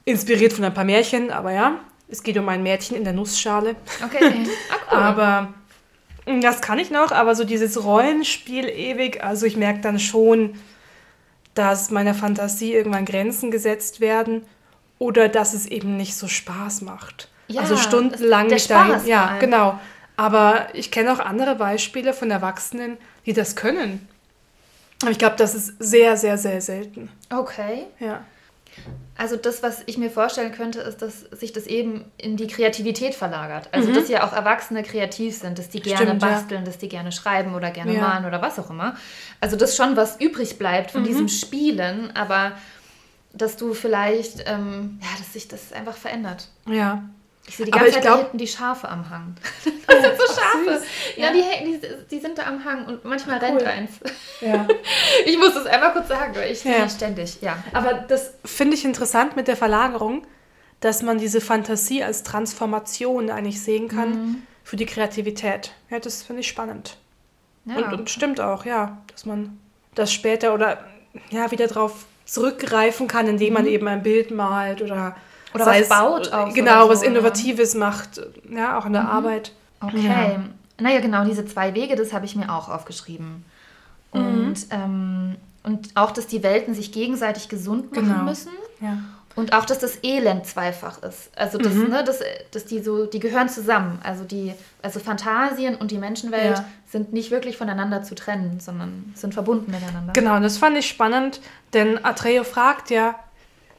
Inspiriert 0.06 0.54
von 0.54 0.66
ein 0.66 0.74
paar 0.74 0.86
Märchen, 0.86 1.32
aber 1.32 1.52
ja, 1.52 1.80
es 2.08 2.24
geht 2.24 2.38
um 2.38 2.50
ein 2.50 2.64
Mädchen 2.64 2.98
in 2.98 3.04
der 3.04 3.14
Nussschale. 3.14 3.76
Okay. 4.04 4.48
Ah, 4.70 4.76
cool. 4.92 4.98
aber 4.98 5.54
das 6.42 6.62
kann 6.62 6.80
ich 6.80 6.90
noch, 6.90 7.12
aber 7.12 7.36
so 7.36 7.44
dieses 7.44 7.84
Rollenspiel 7.84 8.70
ewig, 8.70 9.24
also 9.24 9.46
ich 9.46 9.58
merke 9.58 9.82
dann 9.82 10.00
schon, 10.00 10.56
dass 11.54 11.92
meiner 11.92 12.14
Fantasie 12.14 12.74
irgendwann 12.74 13.06
Grenzen 13.06 13.52
gesetzt 13.52 14.00
werden 14.00 14.46
oder 15.00 15.30
dass 15.30 15.54
es 15.54 15.66
eben 15.66 15.98
nicht 15.98 16.16
so 16.16 16.28
Spaß 16.28 16.82
macht. 16.82 17.30
Ja, 17.48 17.62
also 17.62 17.78
stundenlang 17.78 18.48
mich 18.48 18.68
dahin. 18.68 19.06
Ja, 19.06 19.38
genau. 19.40 19.80
Aber 20.16 20.68
ich 20.74 20.92
kenne 20.92 21.12
auch 21.12 21.20
andere 21.20 21.56
Beispiele 21.56 22.14
von 22.14 22.32
Erwachsenen, 22.32 22.98
die 23.26 23.34
das 23.34 23.56
können. 23.56 24.08
Aber 25.02 25.12
ich 25.12 25.18
glaube, 25.18 25.36
das 25.38 25.54
ist 25.54 25.74
sehr, 25.80 26.16
sehr, 26.16 26.38
sehr 26.38 26.62
selten. 26.62 27.10
Okay. 27.30 27.88
Ja. 28.00 28.24
Also 29.16 29.36
das, 29.36 29.62
was 29.62 29.84
ich 29.86 29.98
mir 29.98 30.10
vorstellen 30.10 30.52
könnte, 30.52 30.82
ist, 30.82 31.02
dass 31.02 31.22
sich 31.22 31.54
das 31.54 31.68
eben 31.68 32.06
in 32.18 32.36
die 32.36 32.48
Kreativität 32.48 33.14
verlagert. 33.14 33.70
Also 33.72 33.90
mhm. 33.90 33.94
dass 33.94 34.10
ja 34.10 34.28
auch 34.28 34.34
Erwachsene 34.34 34.82
kreativ 34.82 35.38
sind, 35.38 35.60
dass 35.60 35.70
die 35.70 35.82
gerne 35.82 36.06
Stimmt, 36.08 36.22
basteln, 36.22 36.62
ja. 36.62 36.66
dass 36.66 36.80
die 36.80 36.90
gerne 36.90 37.12
schreiben 37.12 37.54
oder 37.54 37.70
gerne 37.70 37.94
ja. 37.94 38.02
malen 38.02 38.26
oder 38.26 38.42
was 38.42 38.58
auch 38.58 38.70
immer. 38.72 38.96
Also 39.40 39.56
dass 39.56 39.76
schon 39.76 39.96
was 39.96 40.20
übrig 40.20 40.58
bleibt 40.58 40.92
von 40.92 41.02
mhm. 41.02 41.08
diesem 41.08 41.28
Spielen, 41.28 42.16
aber 42.16 42.54
dass 43.34 43.56
du 43.56 43.74
vielleicht, 43.74 44.44
ähm, 44.48 45.00
ja, 45.02 45.10
dass 45.18 45.34
sich 45.34 45.48
das 45.48 45.74
einfach 45.74 45.96
verändert. 45.96 46.48
Ja. 46.68 47.04
Ich 47.48 47.58
sehe 47.58 47.66
die 47.66 47.72
ganze 47.72 47.92
Zeit 47.92 48.02
glaub, 48.04 48.20
hinten 48.20 48.38
die 48.38 48.48
Schafe 48.48 48.88
am 48.88 49.10
Hang. 49.10 49.36
Das 49.86 50.02
sind 50.02 50.18
so 50.18 50.34
Schafe. 50.34 50.86
Ja, 51.18 51.32
ja 51.32 51.34
die, 51.34 51.80
die, 51.80 51.88
die, 52.10 52.20
sind 52.20 52.38
da 52.38 52.44
am 52.44 52.64
Hang 52.64 52.86
und 52.86 53.06
manchmal 53.06 53.38
cool. 53.38 53.46
rennt 53.46 53.64
eins. 53.64 53.92
Ja. 54.42 54.68
Ich 55.26 55.38
muss 55.38 55.54
das 55.54 55.66
einmal 55.66 55.92
kurz 55.94 56.08
sagen, 56.08 56.36
weil 56.36 56.52
ich 56.52 56.60
sehe 56.60 56.78
ja. 56.78 56.90
ständig. 56.90 57.42
Ja. 57.42 57.62
Aber 57.74 57.94
das 57.94 58.34
finde 58.46 58.76
ich 58.76 58.86
interessant 58.86 59.36
mit 59.36 59.48
der 59.48 59.58
Verlagerung, 59.58 60.26
dass 60.80 61.02
man 61.02 61.18
diese 61.18 61.42
Fantasie 61.42 62.04
als 62.04 62.24
Transformation 62.24 63.30
eigentlich 63.30 63.62
sehen 63.62 63.88
kann 63.88 64.10
mhm. 64.10 64.44
für 64.64 64.76
die 64.76 64.86
Kreativität. 64.86 65.74
Ja, 65.90 66.00
das 66.00 66.24
finde 66.24 66.42
ich 66.42 66.48
spannend. 66.48 66.98
Ja. 67.66 67.76
Und, 67.76 67.94
und 67.94 68.10
stimmt 68.10 68.42
auch, 68.42 68.66
ja, 68.66 69.02
dass 69.12 69.26
man 69.26 69.60
das 69.96 70.12
später 70.12 70.54
oder 70.54 70.84
ja 71.30 71.52
wieder 71.52 71.68
drauf 71.68 72.06
zurückgreifen 72.26 73.08
kann, 73.08 73.28
indem 73.28 73.50
mhm. 73.50 73.54
man 73.54 73.68
eben 73.68 73.88
ein 73.88 74.04
Bild 74.04 74.32
malt 74.32 74.82
oder 74.82 75.16
oder 75.54 75.66
was 75.66 75.90
baut 75.90 76.34
auch. 76.34 76.54
Genau, 76.54 76.84
so, 76.84 76.90
was 76.90 77.04
Innovatives 77.04 77.74
ja. 77.74 77.80
macht, 77.80 78.22
ja, 78.50 78.78
auch 78.78 78.86
in 78.86 78.94
der 78.94 79.04
mhm. 79.04 79.10
Arbeit. 79.10 79.52
Okay. 79.80 80.08
Ja. 80.08 80.44
Naja, 80.80 81.00
genau, 81.00 81.24
diese 81.24 81.46
zwei 81.46 81.74
Wege, 81.74 81.96
das 81.96 82.14
habe 82.14 82.26
ich 82.26 82.36
mir 82.36 82.52
auch 82.52 82.70
aufgeschrieben. 82.70 83.46
Mhm. 84.14 84.22
Und, 84.22 84.56
ähm, 84.72 85.36
und 85.64 85.90
auch, 85.96 86.12
dass 86.12 86.28
die 86.28 86.44
Welten 86.44 86.74
sich 86.74 86.92
gegenseitig 86.92 87.50
gesund 87.50 87.92
machen 87.92 88.10
genau. 88.10 88.24
müssen. 88.24 88.52
Ja. 88.82 88.98
Und 89.36 89.54
auch, 89.54 89.66
dass 89.66 89.80
das 89.80 90.04
Elend 90.04 90.46
zweifach 90.46 91.02
ist. 91.02 91.32
Also 91.36 91.58
das, 91.58 91.74
mhm. 91.74 91.90
ne, 91.90 92.04
das, 92.04 92.20
dass 92.52 92.66
die 92.66 92.84
so, 92.84 93.08
die 93.08 93.20
gehören 93.20 93.50
zusammen. 93.50 94.00
Also 94.04 94.26
die, 94.26 94.54
also 94.84 95.00
Fantasien 95.00 95.76
und 95.76 95.90
die 95.90 95.98
Menschenwelt 95.98 96.58
ja. 96.58 96.66
sind 96.92 97.14
nicht 97.14 97.32
wirklich 97.32 97.58
voneinander 97.58 98.04
zu 98.04 98.14
trennen, 98.14 98.60
sondern 98.60 99.12
sind 99.16 99.34
verbunden 99.34 99.72
miteinander. 99.72 100.14
Genau, 100.14 100.36
und 100.36 100.44
das 100.44 100.60
fand 100.60 100.78
ich 100.78 100.88
spannend, 100.88 101.42
denn 101.74 102.04
Atreo 102.06 102.44
fragt 102.44 102.92
ja, 102.92 103.16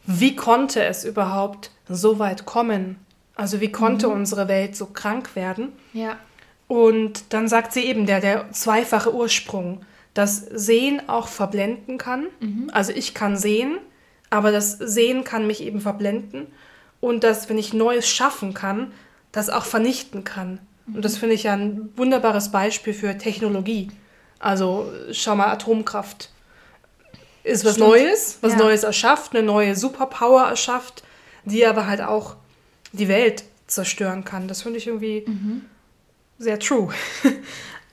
wie 0.07 0.37
konnte 0.37 0.85
es 0.85 1.05
überhaupt 1.05 1.71
so 1.89 2.19
weit 2.19 2.45
kommen? 2.45 2.97
Also 3.35 3.61
wie 3.61 3.73
konnte 3.73 4.09
mhm. 4.09 4.15
unsere 4.15 4.49
Welt 4.49 4.77
so 4.77 4.87
krank 4.87 5.35
werden? 5.35 5.73
Ja. 5.93 6.19
Und 6.69 7.33
dann 7.33 7.49
sagt 7.49 7.73
sie 7.73 7.85
eben, 7.85 8.07
der, 8.07 8.21
der 8.21 8.51
zweifache 8.53 9.15
Ursprung, 9.15 9.85
dass 10.15 10.39
Sehen 10.39 11.09
auch 11.09 11.29
verblenden 11.29 11.99
kann. 11.99 12.27
Mhm. 12.41 12.71
Also 12.73 12.93
ich 12.93 13.15
kann 13.15 13.37
sehen, 13.37 13.79
aber 14.31 14.53
das 14.53 14.73
Sehen 14.73 15.25
kann 15.25 15.47
mich 15.47 15.63
eben 15.63 15.81
verblenden. 15.81 16.47
Und 17.01 17.25
dass, 17.25 17.49
wenn 17.49 17.59
ich 17.59 17.75
Neues 17.75 18.09
schaffen 18.09 18.55
kann, 18.55 18.93
das 19.33 19.51
auch 19.51 19.65
vernichten 19.65 20.25
kann. 20.25 20.61
Mhm. 20.87 20.97
Und 20.97 21.05
das 21.05 21.17
finde 21.19 21.35
ich 21.35 21.43
ja 21.43 21.55
ein 21.55 21.91
wunderbares 21.97 22.51
Beispiel 22.51 22.95
für 22.95 23.19
Technologie. 23.19 23.91
Also 24.39 24.91
schau 25.13 25.35
mal, 25.35 25.49
Atomkraft 25.49 26.31
ist 27.45 27.65
was 27.65 27.75
Stimmt. 27.75 27.91
Neues, 27.91 28.39
was 28.41 28.53
ja. 28.53 28.59
Neues 28.59 28.83
erschafft, 28.83 29.35
eine 29.35 29.45
neue 29.45 29.77
Superpower 29.77 30.45
erschafft, 30.45 31.05
die 31.45 31.65
aber 31.65 31.87
halt 31.87 32.01
auch 32.01 32.37
die 32.93 33.09
Welt 33.09 33.45
zerstören 33.67 34.25
kann. 34.25 34.49
Das 34.49 34.63
finde 34.63 34.79
ich 34.79 34.87
irgendwie 34.87 35.25
mhm. 35.27 35.63
sehr 36.39 36.59
true. 36.59 36.93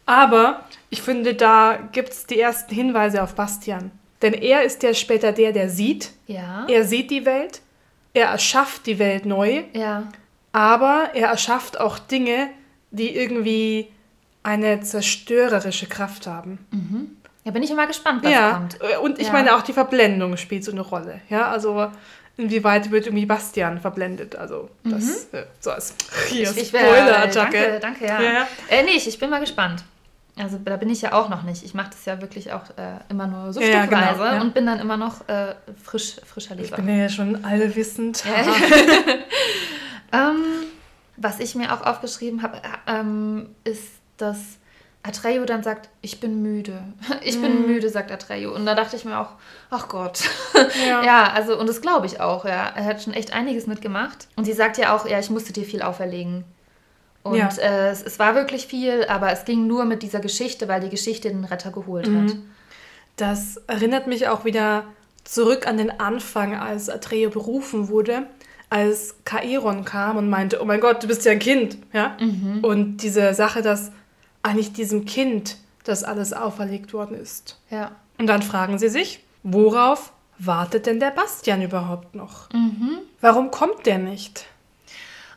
aber 0.06 0.66
ich 0.90 1.02
finde, 1.02 1.34
da 1.34 1.78
gibt 1.92 2.10
es 2.10 2.26
die 2.26 2.40
ersten 2.40 2.74
Hinweise 2.74 3.22
auf 3.22 3.36
Bastian. 3.36 3.92
Denn 4.22 4.34
er 4.34 4.64
ist 4.64 4.84
ja 4.84 4.94
später 4.94 5.32
der, 5.32 5.52
der 5.52 5.70
sieht. 5.70 6.12
Ja. 6.28 6.66
Er 6.68 6.86
sieht 6.86 7.12
die 7.12 7.26
Welt. 7.26 7.62
Er 8.14 8.28
erschafft 8.28 8.86
die 8.86 9.00
Welt 9.00 9.26
neu. 9.26 9.64
Ja. 9.74 10.08
Aber 10.52 11.12
er 11.14 11.30
erschafft 11.30 11.80
auch 11.80 11.98
Dinge, 11.98 12.50
die 12.92 13.16
irgendwie 13.16 13.88
eine 14.44 14.82
zerstörerische 14.82 15.88
Kraft 15.88 16.28
haben. 16.28 16.60
Mhm. 16.72 17.18
Ja, 17.44 17.52
bin 17.52 17.64
ich 17.64 17.72
immer 17.72 17.88
gespannt, 17.88 18.24
was 18.24 18.32
ja. 18.32 18.54
kommt. 18.54 18.80
Und 19.02 19.20
ich 19.20 19.28
ja. 19.28 19.34
meine, 19.34 19.56
auch 19.56 19.64
die 19.64 19.74
Verblendung 19.74 20.38
spielt 20.38 20.64
so 20.64 20.72
eine 20.72 20.82
Rolle. 20.82 21.22
Ja, 21.30 21.50
also 21.50 21.90
inwieweit 22.38 22.92
wird 22.92 23.08
irgendwie 23.08 23.26
Bastian 23.26 23.80
verblendet? 23.80 24.36
Also, 24.36 24.70
das 24.84 25.28
mhm. 25.32 25.40
äh, 25.40 25.44
so 25.60 25.72
als 25.72 25.96
hier 26.28 26.48
Spoiler-Attacke. 26.48 27.80
Danke, 27.80 27.80
danke, 27.82 28.06
ja. 28.06 28.22
ja. 28.22 28.48
Äh, 28.70 28.84
nee, 28.84 28.96
ich 28.96 29.20
bin 29.20 29.30
mal 29.30 29.40
gespannt. 29.40 29.84
Also 30.38 30.58
da 30.64 30.78
bin 30.78 30.90
ich 30.90 31.02
ja 31.02 31.14
auch 31.14 31.30
noch 31.30 31.44
nicht. 31.44 31.64
Ich 31.64 31.74
mache 31.74 31.90
das 31.92 32.06
ja 32.06 32.22
wirklich 32.22 32.54
auch 32.54 32.64
äh, 32.78 33.00
immer 33.10 33.28
nur 33.28 33.52
so 33.52 33.60
ja, 33.60 33.82
stückweise 33.82 34.14
genau, 34.14 34.26
ja. 34.26 34.42
und 34.42 34.54
bin 34.54 34.66
dann 34.66 34.80
immer 34.80 34.96
noch 34.96 35.28
äh, 35.28 35.56
frisch, 35.84 36.16
frischer 36.26 36.56
Leser. 36.56 36.80
Ich 36.80 36.86
bin 36.86 36.98
ja 36.98 37.10
schon 37.10 37.44
allwissend. 37.44 38.24
ähm, 40.14 40.44
was 41.18 41.40
ich 41.40 41.54
mir 41.56 41.74
auch 41.74 41.86
aufgeschrieben 41.86 42.44
habe, 42.44 42.58
äh, 42.58 43.00
ähm, 43.00 43.50
ist, 43.66 43.90
dass 44.18 44.40
Atreyu 45.04 45.46
dann 45.46 45.64
sagt, 45.64 45.90
ich 46.02 46.20
bin 46.20 46.42
müde. 46.42 46.84
Ich 47.24 47.38
mhm. 47.38 47.42
bin 47.42 47.68
müde, 47.68 47.90
sagt 47.90 48.12
Atreyu. 48.12 48.54
Und 48.54 48.66
da 48.66 48.76
dachte 48.76 48.96
ich 48.96 49.06
mir 49.06 49.20
auch, 49.20 49.32
ach 49.70 49.88
Gott. 49.88 50.24
Ja, 50.88 51.04
ja 51.04 51.32
also, 51.32 51.60
und 51.60 51.68
das 51.68 51.82
glaube 51.82 52.06
ich 52.06 52.20
auch, 52.20 52.46
ja. 52.46 52.72
Er 52.76 52.86
hat 52.86 53.02
schon 53.02 53.14
echt 53.14 53.34
einiges 53.34 53.68
mitgemacht. 53.68 54.28
Und 54.36 54.46
sie 54.46 54.54
sagt 54.54 54.78
ja 54.78 54.96
auch, 54.96 55.08
ja, 55.08 55.20
ich 55.20 55.30
musste 55.30 55.54
dir 55.54 55.64
viel 55.64 55.82
auferlegen. 55.82 56.44
Und 57.24 57.38
ja. 57.38 57.50
äh, 57.60 57.90
es, 57.90 58.02
es, 58.02 58.20
war 58.20 58.36
wirklich 58.36 58.66
viel, 58.66 59.06
aber 59.06 59.32
es 59.32 59.46
ging 59.46 59.68
nur 59.68 59.86
mit 59.86 60.02
dieser 60.02 60.20
Geschichte, 60.20 60.68
weil 60.68 60.82
die 60.82 60.90
Geschichte 60.90 61.30
den 61.30 61.46
Retter 61.46 61.72
geholt 61.72 62.08
mhm. 62.08 62.24
hat. 62.24 62.36
Das 63.16 63.58
erinnert 63.68 64.08
mich 64.08 64.28
auch 64.28 64.46
wieder 64.46 64.86
zurück 65.24 65.68
an 65.68 65.78
den 65.78 66.00
Anfang, 66.00 66.56
als 66.56 66.90
Atreyu 66.90 67.30
berufen 67.30 67.90
wurde, 67.90 68.24
als 68.70 69.16
Kaeron 69.26 69.86
kam 69.86 70.18
und 70.18 70.30
meinte, 70.30 70.62
oh 70.62 70.66
mein 70.66 70.80
Gott, 70.80 71.04
du 71.04 71.08
bist 71.08 71.26
ja 71.26 71.32
ein 71.34 71.40
Kind, 71.40 71.78
ja? 71.94 72.18
Mhm. 72.20 72.60
Und 72.64 72.98
diese 72.98 73.34
Sache, 73.34 73.62
dass 73.62 73.92
eigentlich 74.44 74.74
diesem 74.74 75.06
Kind 75.06 75.58
das 75.84 76.04
alles 76.04 76.34
auferlegt 76.34 76.94
worden 76.94 77.16
ist. 77.16 77.60
Ja. 77.70 77.92
Und 78.18 78.28
dann 78.28 78.42
fragen 78.42 78.78
sie 78.78 78.90
sich, 78.90 79.24
worauf 79.44 80.14
wartet 80.38 80.86
denn 80.86 81.00
der 81.00 81.12
Bastian 81.12 81.62
überhaupt 81.62 82.16
noch? 82.16 82.52
Mhm. 82.52 83.00
Warum 83.20 83.52
kommt 83.52 83.86
der 83.86 83.98
nicht? 83.98 84.46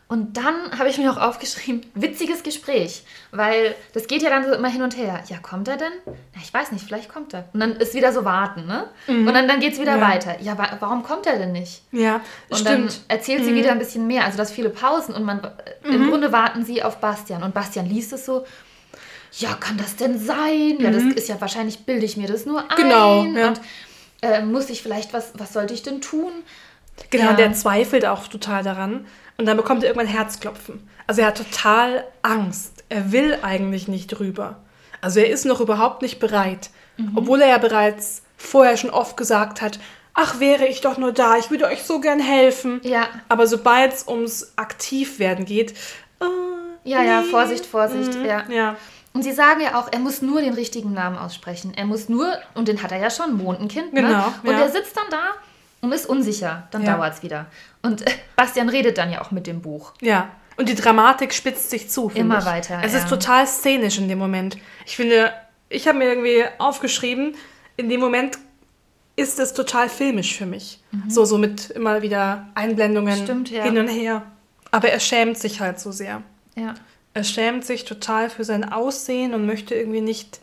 Und 0.06 0.36
dann 0.36 0.78
habe 0.78 0.90
ich 0.90 0.98
mir 0.98 1.10
auch 1.10 1.16
aufgeschrieben, 1.16 1.80
witziges 1.94 2.42
Gespräch, 2.42 3.04
weil 3.30 3.74
das 3.94 4.06
geht 4.06 4.22
ja 4.22 4.28
dann 4.28 4.44
so 4.44 4.52
immer 4.52 4.68
hin 4.68 4.82
und 4.82 4.96
her. 4.96 5.24
Ja, 5.28 5.38
kommt 5.38 5.66
er 5.66 5.78
denn? 5.78 5.92
Na, 6.04 6.40
ich 6.42 6.52
weiß 6.52 6.72
nicht, 6.72 6.84
vielleicht 6.84 7.08
kommt 7.08 7.32
er. 7.32 7.48
Und 7.54 7.60
dann 7.60 7.72
ist 7.76 7.94
wieder 7.94 8.12
so 8.12 8.24
warten, 8.24 8.66
ne? 8.66 8.88
Mhm. 9.06 9.26
Und 9.26 9.32
dann, 9.32 9.48
dann 9.48 9.60
geht 9.60 9.72
es 9.72 9.80
wieder 9.80 9.96
ja. 9.96 10.06
weiter. 10.06 10.40
Ja, 10.42 10.58
wa 10.58 10.76
warum 10.78 11.02
kommt 11.02 11.26
er 11.26 11.38
denn 11.38 11.52
nicht? 11.52 11.82
Ja, 11.90 12.20
und 12.50 12.58
stimmt. 12.58 12.68
dann 12.68 12.88
erzählt 13.08 13.40
mhm. 13.40 13.44
sie 13.46 13.54
wieder 13.54 13.72
ein 13.72 13.78
bisschen 13.78 14.06
mehr. 14.06 14.26
Also, 14.26 14.36
das 14.36 14.52
viele 14.52 14.68
Pausen 14.68 15.14
und 15.14 15.24
man, 15.24 15.40
mhm. 15.84 15.94
im 15.94 16.10
Grunde 16.10 16.32
warten 16.32 16.64
sie 16.66 16.82
auf 16.82 16.98
Bastian. 16.98 17.42
Und 17.42 17.54
Bastian 17.54 17.86
liest 17.86 18.12
es 18.12 18.26
so, 18.26 18.44
ja, 19.38 19.54
kann 19.54 19.76
das 19.76 19.96
denn 19.96 20.18
sein? 20.18 20.78
Ja, 20.78 20.90
das 20.90 21.02
mhm. 21.02 21.12
ist 21.12 21.28
ja 21.28 21.40
wahrscheinlich, 21.40 21.80
bilde 21.80 22.06
ich 22.06 22.16
mir 22.16 22.28
das 22.28 22.46
nur 22.46 22.60
ein. 22.70 22.76
Genau. 22.76 23.24
Ja. 23.24 23.48
Und 23.48 23.60
äh, 24.22 24.42
muss 24.42 24.70
ich 24.70 24.82
vielleicht, 24.82 25.12
was, 25.12 25.32
was 25.34 25.52
sollte 25.52 25.74
ich 25.74 25.82
denn 25.82 26.00
tun? 26.00 26.32
Genau, 27.10 27.30
ja. 27.30 27.32
der 27.32 27.52
zweifelt 27.52 28.06
auch 28.06 28.28
total 28.28 28.62
daran. 28.62 29.06
Und 29.36 29.46
dann 29.46 29.56
bekommt 29.56 29.82
er 29.82 29.90
irgendwann 29.90 30.12
Herzklopfen. 30.12 30.88
Also 31.06 31.22
er 31.22 31.28
hat 31.28 31.38
total 31.38 32.04
Angst. 32.22 32.84
Er 32.88 33.12
will 33.12 33.38
eigentlich 33.42 33.88
nicht 33.88 34.18
rüber. 34.20 34.60
Also 35.00 35.20
er 35.20 35.28
ist 35.28 35.44
noch 35.44 35.60
überhaupt 35.60 36.02
nicht 36.02 36.20
bereit. 36.20 36.70
Mhm. 36.96 37.12
Obwohl 37.16 37.40
er 37.40 37.48
ja 37.48 37.58
bereits 37.58 38.22
vorher 38.36 38.76
schon 38.76 38.90
oft 38.90 39.16
gesagt 39.16 39.60
hat, 39.60 39.80
ach, 40.14 40.38
wäre 40.38 40.66
ich 40.66 40.80
doch 40.80 40.96
nur 40.96 41.12
da, 41.12 41.36
ich 41.36 41.50
würde 41.50 41.66
euch 41.66 41.82
so 41.82 42.00
gern 42.00 42.20
helfen. 42.20 42.80
Ja. 42.84 43.08
Aber 43.28 43.46
sobald 43.48 43.92
es 43.92 44.06
ums 44.06 44.52
Aktivwerden 44.56 45.44
geht, 45.44 45.72
äh, 46.20 46.24
ja, 46.84 47.00
nee. 47.00 47.08
ja, 47.08 47.22
Vorsicht, 47.22 47.66
Vorsicht, 47.66 48.14
mhm. 48.14 48.24
ja. 48.24 48.44
ja. 48.48 48.76
Und 49.14 49.22
sie 49.22 49.32
sagen 49.32 49.60
ja 49.60 49.78
auch, 49.80 49.88
er 49.90 50.00
muss 50.00 50.22
nur 50.22 50.40
den 50.42 50.54
richtigen 50.54 50.92
Namen 50.92 51.16
aussprechen. 51.16 51.72
Er 51.74 51.86
muss 51.86 52.08
nur, 52.08 52.36
und 52.54 52.66
den 52.68 52.82
hat 52.82 52.90
er 52.92 52.98
ja 52.98 53.10
schon, 53.10 53.36
Mondenkind. 53.36 53.92
Ne? 53.92 54.02
Genau. 54.02 54.26
Und 54.42 54.50
ja. 54.50 54.60
er 54.60 54.70
sitzt 54.70 54.96
dann 54.96 55.06
da 55.08 55.22
und 55.80 55.92
ist 55.92 56.06
unsicher. 56.06 56.66
Dann 56.72 56.82
ja. 56.84 56.96
dauert 56.96 57.14
es 57.14 57.22
wieder. 57.22 57.46
Und 57.80 58.04
Bastian 58.36 58.68
redet 58.68 58.98
dann 58.98 59.12
ja 59.12 59.22
auch 59.22 59.30
mit 59.30 59.46
dem 59.46 59.62
Buch. 59.62 59.92
Ja, 60.00 60.30
Und 60.56 60.68
die 60.68 60.74
Dramatik 60.74 61.32
spitzt 61.32 61.70
sich 61.70 61.88
zu. 61.90 62.10
Immer 62.14 62.40
ich. 62.40 62.44
weiter, 62.44 62.80
Es 62.82 62.92
ja. 62.92 62.98
ist 62.98 63.08
total 63.08 63.46
szenisch 63.46 63.98
in 63.98 64.08
dem 64.08 64.18
Moment. 64.18 64.58
Ich 64.84 64.96
finde, 64.96 65.32
ich 65.68 65.86
habe 65.86 65.98
mir 65.98 66.06
irgendwie 66.08 66.44
aufgeschrieben, 66.58 67.36
in 67.76 67.88
dem 67.88 68.00
Moment 68.00 68.38
ist 69.16 69.38
es 69.38 69.54
total 69.54 69.88
filmisch 69.88 70.36
für 70.36 70.46
mich. 70.46 70.80
So, 71.08 71.24
so 71.24 71.38
mit 71.38 71.70
immer 71.70 72.02
wieder 72.02 72.48
Einblendungen 72.56 73.16
Mhm. 73.20 73.22
Stimmt, 73.22 73.50
ja. 73.50 73.62
hin 73.62 73.78
und 73.78 73.86
her. 73.86 74.22
Aber 74.72 74.88
er 74.88 74.98
schämt 74.98 75.38
sich 75.38 75.60
halt 75.60 75.78
so 75.78 75.92
sehr. 75.92 76.22
Ja. 76.56 76.74
Er 77.14 77.24
schämt 77.24 77.64
sich 77.64 77.84
total 77.84 78.28
für 78.28 78.44
sein 78.44 78.70
Aussehen 78.70 79.34
und 79.34 79.46
möchte 79.46 79.74
irgendwie 79.74 80.00
nicht 80.00 80.40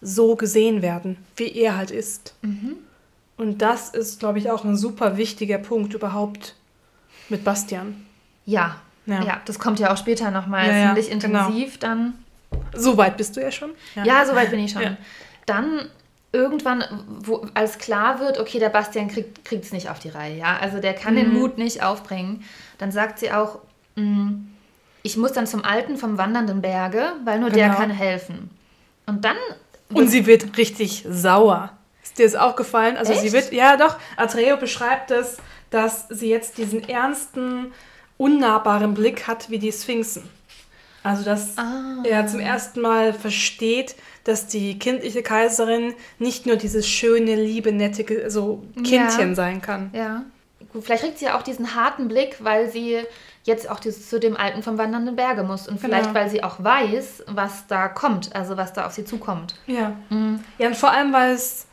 so 0.00 0.36
gesehen 0.36 0.82
werden, 0.82 1.16
wie 1.36 1.52
er 1.52 1.76
halt 1.76 1.90
ist. 1.90 2.34
Mhm. 2.42 2.76
Und 3.36 3.58
das 3.62 3.90
ist, 3.90 4.20
glaube 4.20 4.38
ich, 4.38 4.50
auch 4.50 4.64
ein 4.64 4.76
super 4.76 5.16
wichtiger 5.16 5.58
Punkt 5.58 5.94
überhaupt 5.94 6.54
mit 7.28 7.44
Bastian. 7.44 8.06
Ja. 8.46 8.76
Ja. 9.06 9.22
ja. 9.24 9.40
das 9.46 9.58
kommt 9.58 9.80
ja 9.80 9.92
auch 9.92 9.96
später 9.96 10.30
nochmal 10.30 10.68
Ja, 10.68 10.76
ja, 10.76 10.86
ziemlich 10.94 11.10
genau. 11.20 11.46
intensiv 11.48 11.78
dann. 11.78 12.14
So 12.74 12.96
weit 12.96 13.16
bist 13.16 13.36
du 13.36 13.40
ja 13.40 13.50
schon. 13.50 13.70
Ja, 14.04 14.24
soweit 14.24 14.50
bin 14.50 14.60
ich 14.60 14.72
schon. 14.72 14.82
Ja. 14.82 14.96
Dann 15.46 15.88
irgendwann, 16.32 16.84
wo, 17.24 17.46
als 17.54 17.78
klar 17.78 18.20
wird, 18.20 18.38
okay, 18.38 18.58
der 18.58 18.68
Bastian 18.68 19.08
kriegt 19.08 19.64
es 19.64 19.72
nicht 19.72 19.88
auf 19.90 19.98
die 19.98 20.08
Reihe, 20.08 20.38
ja, 20.38 20.56
also 20.58 20.78
der 20.78 20.94
kann 20.94 21.14
Mhm. 21.14 21.18
den 21.18 21.32
Mut 21.34 21.58
nicht 21.58 21.82
aufbringen, 21.82 22.42
dann 22.78 22.90
sagt 22.92 23.18
sie 23.18 23.32
auch, 23.32 23.58
"Mm, 23.96 24.46
ich 25.02 25.16
muss 25.16 25.32
dann 25.32 25.46
zum 25.46 25.64
Alten 25.64 25.96
vom 25.96 26.18
wandernden 26.18 26.60
Berge, 26.62 27.12
weil 27.24 27.38
nur 27.40 27.50
der 27.50 27.66
Genau. 27.68 27.78
kann 27.78 27.90
helfen. 27.90 28.50
Und 29.06 29.24
dann 29.24 29.36
Und 29.92 30.08
sie 30.08 30.26
wird 30.26 30.56
richtig 30.56 31.04
sauer. 31.08 31.72
Ist 32.02 32.18
dir 32.18 32.24
das 32.24 32.34
auch 32.36 32.56
gefallen? 32.56 32.96
Also 32.96 33.12
sie 33.14 33.26
Echt? 33.26 33.32
wird, 33.32 33.52
ja 33.52 33.76
doch, 33.76 33.96
Atreo 34.16 34.56
beschreibt 34.56 35.10
es, 35.10 35.36
dass 35.70 36.06
sie 36.08 36.28
jetzt 36.30 36.58
diesen 36.58 36.88
ernsten, 36.88 37.72
unnahbaren 38.18 38.94
Blick 38.94 39.26
hat 39.26 39.50
wie 39.50 39.58
die 39.58 39.72
Sphinxen. 39.72 40.22
Also 41.02 41.24
dass 41.24 41.58
Ah. 41.58 42.02
er 42.04 42.26
zum 42.28 42.38
ersten 42.40 42.80
Mal 42.80 43.12
versteht, 43.12 43.96
dass 44.24 44.46
die 44.46 44.78
kindliche 44.78 45.22
Kaiserin 45.22 45.94
nicht 46.20 46.46
nur 46.46 46.54
dieses 46.56 46.86
schöne, 46.88 47.34
liebe, 47.34 47.72
nette 47.72 48.30
so 48.30 48.62
Kindchen 48.76 49.30
Ja. 49.30 49.34
sein 49.34 49.60
kann. 49.60 49.90
Ja. 49.92 50.22
Vielleicht 50.80 51.02
kriegt 51.02 51.18
sie 51.18 51.24
ja 51.26 51.36
auch 51.36 51.42
diesen 51.42 51.74
harten 51.74 52.06
Blick, 52.06 52.36
weil 52.40 52.70
sie 52.70 53.00
jetzt 53.44 53.68
auch 53.68 53.80
dieses, 53.80 54.08
zu 54.08 54.20
dem 54.20 54.36
Alten 54.36 54.62
vom 54.62 54.78
wandernden 54.78 55.16
Berge 55.16 55.42
muss. 55.42 55.66
Und 55.68 55.80
vielleicht, 55.80 56.04
Genau. 56.04 56.14
weil 56.14 56.30
sie 56.30 56.44
auch 56.44 56.62
weiß, 56.62 57.24
was 57.26 57.66
da 57.66 57.88
kommt, 57.88 58.34
also 58.36 58.56
was 58.56 58.72
da 58.72 58.86
auf 58.86 58.92
sie 58.92 59.04
zukommt. 59.04 59.54
Ja. 59.66 59.96
Mhm. 60.10 60.40
Ja, 60.58 60.68
und 60.68 60.76
vor 60.76 60.90
allem, 60.92 61.12
weil 61.12 61.32
es 61.32 61.66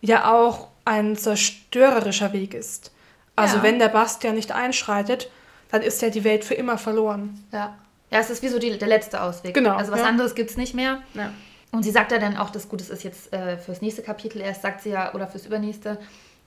ja 0.00 0.30
auch 0.32 0.68
ein 0.84 1.16
zerstörerischer 1.16 2.32
Weg 2.32 2.52
ist. 2.54 2.90
Also 3.36 3.56
Ja. 3.58 3.62
wenn 3.62 3.78
der 3.78 3.88
Bastian 3.88 4.34
nicht 4.34 4.52
einschreitet, 4.52 5.30
dann 5.70 5.82
ist 5.82 6.02
ja 6.02 6.10
die 6.10 6.24
Welt 6.24 6.44
für 6.44 6.54
immer 6.54 6.78
verloren. 6.78 7.42
Ja. 7.52 7.74
Ja, 8.10 8.20
es 8.20 8.30
ist 8.30 8.42
wie 8.42 8.48
so 8.48 8.58
die, 8.58 8.76
der 8.78 8.86
letzte 8.86 9.20
Ausweg. 9.22 9.54
Genau, 9.54 9.74
Also 9.76 9.90
was 9.90 10.00
ja. 10.00 10.06
anderes 10.06 10.34
gibt 10.34 10.50
es 10.50 10.56
nicht 10.56 10.74
mehr. 10.74 10.98
Ja. 11.14 11.30
Und 11.72 11.82
sie 11.82 11.90
sagt 11.90 12.12
ja 12.12 12.18
dann 12.18 12.36
auch, 12.36 12.50
das 12.50 12.68
gut, 12.68 12.80
das 12.80 12.90
ist 12.90 13.02
jetzt 13.02 13.32
äh, 13.32 13.56
fürs 13.58 13.80
nächste 13.80 14.02
Kapitel 14.02 14.40
erst, 14.40 14.62
sagt 14.62 14.82
sie 14.82 14.90
ja, 14.90 15.12
oder 15.14 15.26
fürs 15.26 15.46
übernächste, 15.46 15.98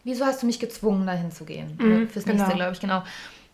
wieso 0.05 0.23
hast 0.25 0.41
du 0.43 0.45
mich 0.45 0.59
gezwungen, 0.59 1.05
dahin 1.05 1.31
zu 1.31 1.43
gehen? 1.43 1.77
Mhm, 1.77 2.07
fürs 2.09 2.25
nächste, 2.25 2.45
genau. 2.45 2.55
glaube 2.55 2.73
ich, 2.73 2.79
genau. 2.79 3.03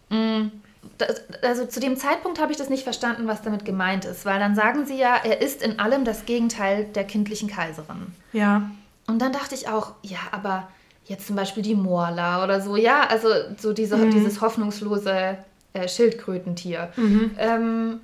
Mm, 0.09 0.51
Das, 0.97 1.21
also 1.41 1.65
zu 1.65 1.79
dem 1.79 1.97
Zeitpunkt 1.97 2.39
habe 2.39 2.51
ich 2.51 2.57
das 2.57 2.69
nicht 2.69 2.83
verstanden, 2.83 3.27
was 3.27 3.41
damit 3.41 3.65
gemeint 3.65 4.05
ist, 4.05 4.25
weil 4.25 4.39
dann 4.39 4.55
sagen 4.55 4.85
sie 4.85 4.97
ja, 4.97 5.15
er 5.23 5.41
ist 5.41 5.61
in 5.61 5.79
allem 5.79 6.05
das 6.05 6.25
Gegenteil 6.25 6.85
der 6.85 7.03
kindlichen 7.05 7.49
Kaiserin. 7.49 8.13
Ja. 8.31 8.69
Und 9.07 9.21
dann 9.21 9.31
dachte 9.31 9.55
ich 9.55 9.67
auch, 9.67 9.93
ja, 10.01 10.19
aber 10.31 10.67
jetzt 11.05 11.27
zum 11.27 11.35
Beispiel 11.35 11.63
die 11.63 11.75
Morla 11.75 12.43
oder 12.43 12.61
so, 12.61 12.75
ja, 12.75 13.07
also 13.07 13.27
so 13.57 13.73
diese, 13.73 14.09
dieses 14.09 14.39
hoffnungslose 14.41 15.37
äh, 15.73 15.87
Schildkrötentier. 15.87 16.91
Ähm, 17.37 17.99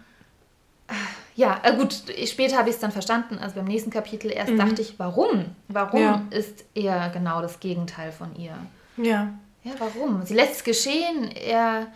ja, 1.36 1.60
äh, 1.63 1.76
gut, 1.78 1.96
später 2.26 2.58
habe 2.58 2.70
ich 2.70 2.76
es 2.76 2.82
dann 2.82 2.92
verstanden, 2.92 3.38
also 3.39 3.56
beim 3.56 3.65
nächsten 3.65 3.92
Kapitel 3.92 4.32
erst 4.32 4.58
dachte 4.58 4.82
ich, 4.82 5.00
warum? 5.00 5.46
Warum 5.70 6.02
Ja. 6.02 6.22
ist 6.32 6.65
er 6.76 7.10
genau 7.10 7.42
das 7.42 7.60
Gegenteil 7.60 8.12
von 8.12 8.36
ihr? 8.36 8.56
Ja. 8.98 9.30
Ja, 9.63 9.72
warum? 9.78 10.26
Sie 10.26 10.34
lässt 10.34 10.56
es 10.56 10.63
geschehen, 10.63 11.32
er, 11.32 11.88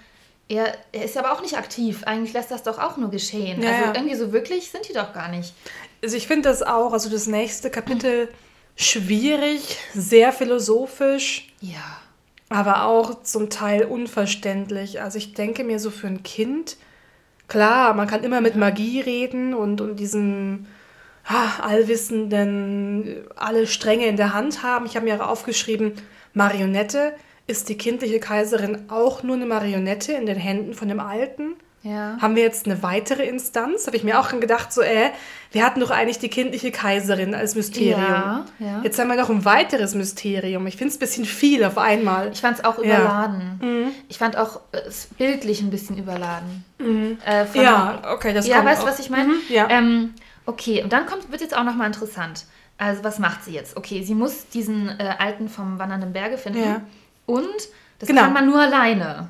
er, 0.54 0.78
er 0.92 1.06
ist 1.06 1.18
aber 1.18 1.32
auch 1.34 1.42
nicht 1.42 1.58
aktiv. 1.58 2.04
Eigentlich 2.06 2.34
lässt 2.34 2.52
das 2.52 2.64
doch 2.64 2.80
auch 2.80 2.98
nur 2.98 3.10
geschehen. 3.10 3.62
Ja, 3.62 3.70
also 3.70 3.84
ja. 3.86 3.94
irgendwie 3.96 4.16
so 4.16 4.32
wirklich 4.32 4.70
sind 4.70 4.88
die 4.88 4.94
doch 4.94 5.14
gar 5.14 5.30
nicht. 5.30 5.54
Also 6.04 6.16
ich 6.16 6.28
finde 6.28 6.50
das 6.50 6.62
auch, 6.62 6.94
also 6.94 7.10
das 7.10 7.28
nächste 7.28 7.70
Kapitel 7.70 8.30
schwierig, 8.76 9.78
sehr 9.94 10.32
philosophisch, 10.32 11.48
Ja. 11.62 12.00
aber 12.50 12.86
auch 12.86 13.24
zum 13.24 13.50
Teil 13.50 13.86
unverständlich. 13.86 15.02
Also 15.02 15.18
ich 15.18 15.34
denke 15.34 15.64
mir 15.64 15.80
so 15.80 15.92
für 15.92 16.08
ein 16.08 16.24
Kind, 16.24 16.78
klar, 17.48 17.94
man 17.94 18.08
kann 18.08 18.24
immer 18.24 18.42
mit 18.42 18.56
Magie 18.56 19.00
reden 19.02 19.54
und, 19.54 19.80
und 19.80 19.98
diesem 19.98 20.68
ah, 21.26 21.62
Allwissenden 21.62 23.26
alle 23.36 23.68
Stränge 23.68 24.08
in 24.08 24.18
der 24.18 24.34
Hand 24.34 24.64
haben. 24.64 24.86
Ich 24.86 24.96
habe 24.96 25.06
mir 25.06 25.24
auch 25.24 25.30
aufgeschrieben, 25.30 25.94
Marionette. 26.34 27.14
Ist 27.46 27.68
die 27.70 27.78
kindliche 27.78 28.20
Kaiserin 28.20 28.86
auch 28.90 29.22
nur 29.24 29.36
eine 29.36 29.46
Marionette 29.46 30.14
in 30.14 30.26
den 30.26 30.38
Händen 30.38 30.74
von 30.74 30.88
dem 30.88 31.00
Alten? 31.00 31.56
Ja. 31.82 32.18
Haben 32.22 32.38
wir 32.38 32.44
jetzt 32.44 32.66
eine 32.66 32.82
weitere 32.82 33.26
Instanz? 33.26 33.88
Habe 33.88 33.98
ich 33.98 34.06
mir 34.06 34.18
auch 34.18 34.30
schon 34.30 34.40
gedacht, 34.40 34.72
so, 34.72 34.82
äh, 34.82 35.10
wir 35.52 35.66
hatten 35.66 35.82
doch 35.82 35.92
eigentlich 35.92 36.18
die 36.20 36.30
kindliche 36.30 36.72
Kaiserin 36.72 37.36
als 37.36 37.56
Mysterium. 37.56 38.00
Ja, 38.00 38.46
ja. 38.60 38.80
Jetzt 38.86 38.98
haben 38.98 39.10
wir 39.10 39.18
noch 39.18 39.30
ein 39.30 39.44
weiteres 39.44 39.94
Mysterium. 39.94 40.66
Ich 40.68 40.78
finde 40.78 40.92
es 40.92 40.96
ein 40.96 41.00
bisschen 41.00 41.26
viel 41.26 41.66
auf 41.66 41.78
einmal. 41.78 42.32
Ich 42.32 42.40
fand 42.40 42.60
es 42.60 42.64
auch 42.64 42.78
Ja. 42.82 43.00
überladen. 43.02 43.92
Ich 44.08 44.18
fand 44.18 44.38
auch 44.38 44.62
äh, 44.72 44.78
es 44.88 45.08
bildlich 45.18 45.62
ein 45.62 45.72
bisschen 45.72 45.98
überladen. 45.98 46.64
Äh, 47.26 47.44
von- 47.46 47.62
ja, 47.62 48.02
okay, 48.14 48.34
das 48.34 48.48
ja, 48.48 48.56
kommt 48.58 48.70
weißt 48.70 48.84
du, 48.84 48.88
was 48.88 49.00
ich 49.00 49.10
meine? 49.10 49.34
Mhm, 49.34 49.42
ja. 49.50 49.68
Ähm, 49.70 50.14
okay, 50.46 50.82
und 50.84 50.94
dann 50.94 51.06
kommt, 51.06 51.30
wird 51.34 51.42
jetzt 51.42 51.56
auch 51.58 51.66
nochmal 51.66 51.88
interessant. 51.88 52.46
Also, 52.78 53.04
was 53.04 53.20
macht 53.20 53.44
sie 53.44 53.52
jetzt? 53.52 53.76
Okay, 53.76 54.04
sie 54.04 54.16
muss 54.16 54.48
diesen 54.48 54.88
äh, 54.88 55.16
Alten 55.20 55.50
vom 55.50 55.80
Wandernden 55.80 56.14
Berge 56.14 56.38
finden. 56.38 56.60
Und 57.26 57.48
das 58.00 58.08
Genau. 58.10 58.22
kann 58.24 58.34
man 58.34 58.46
nur 58.46 58.60
alleine. 58.60 59.30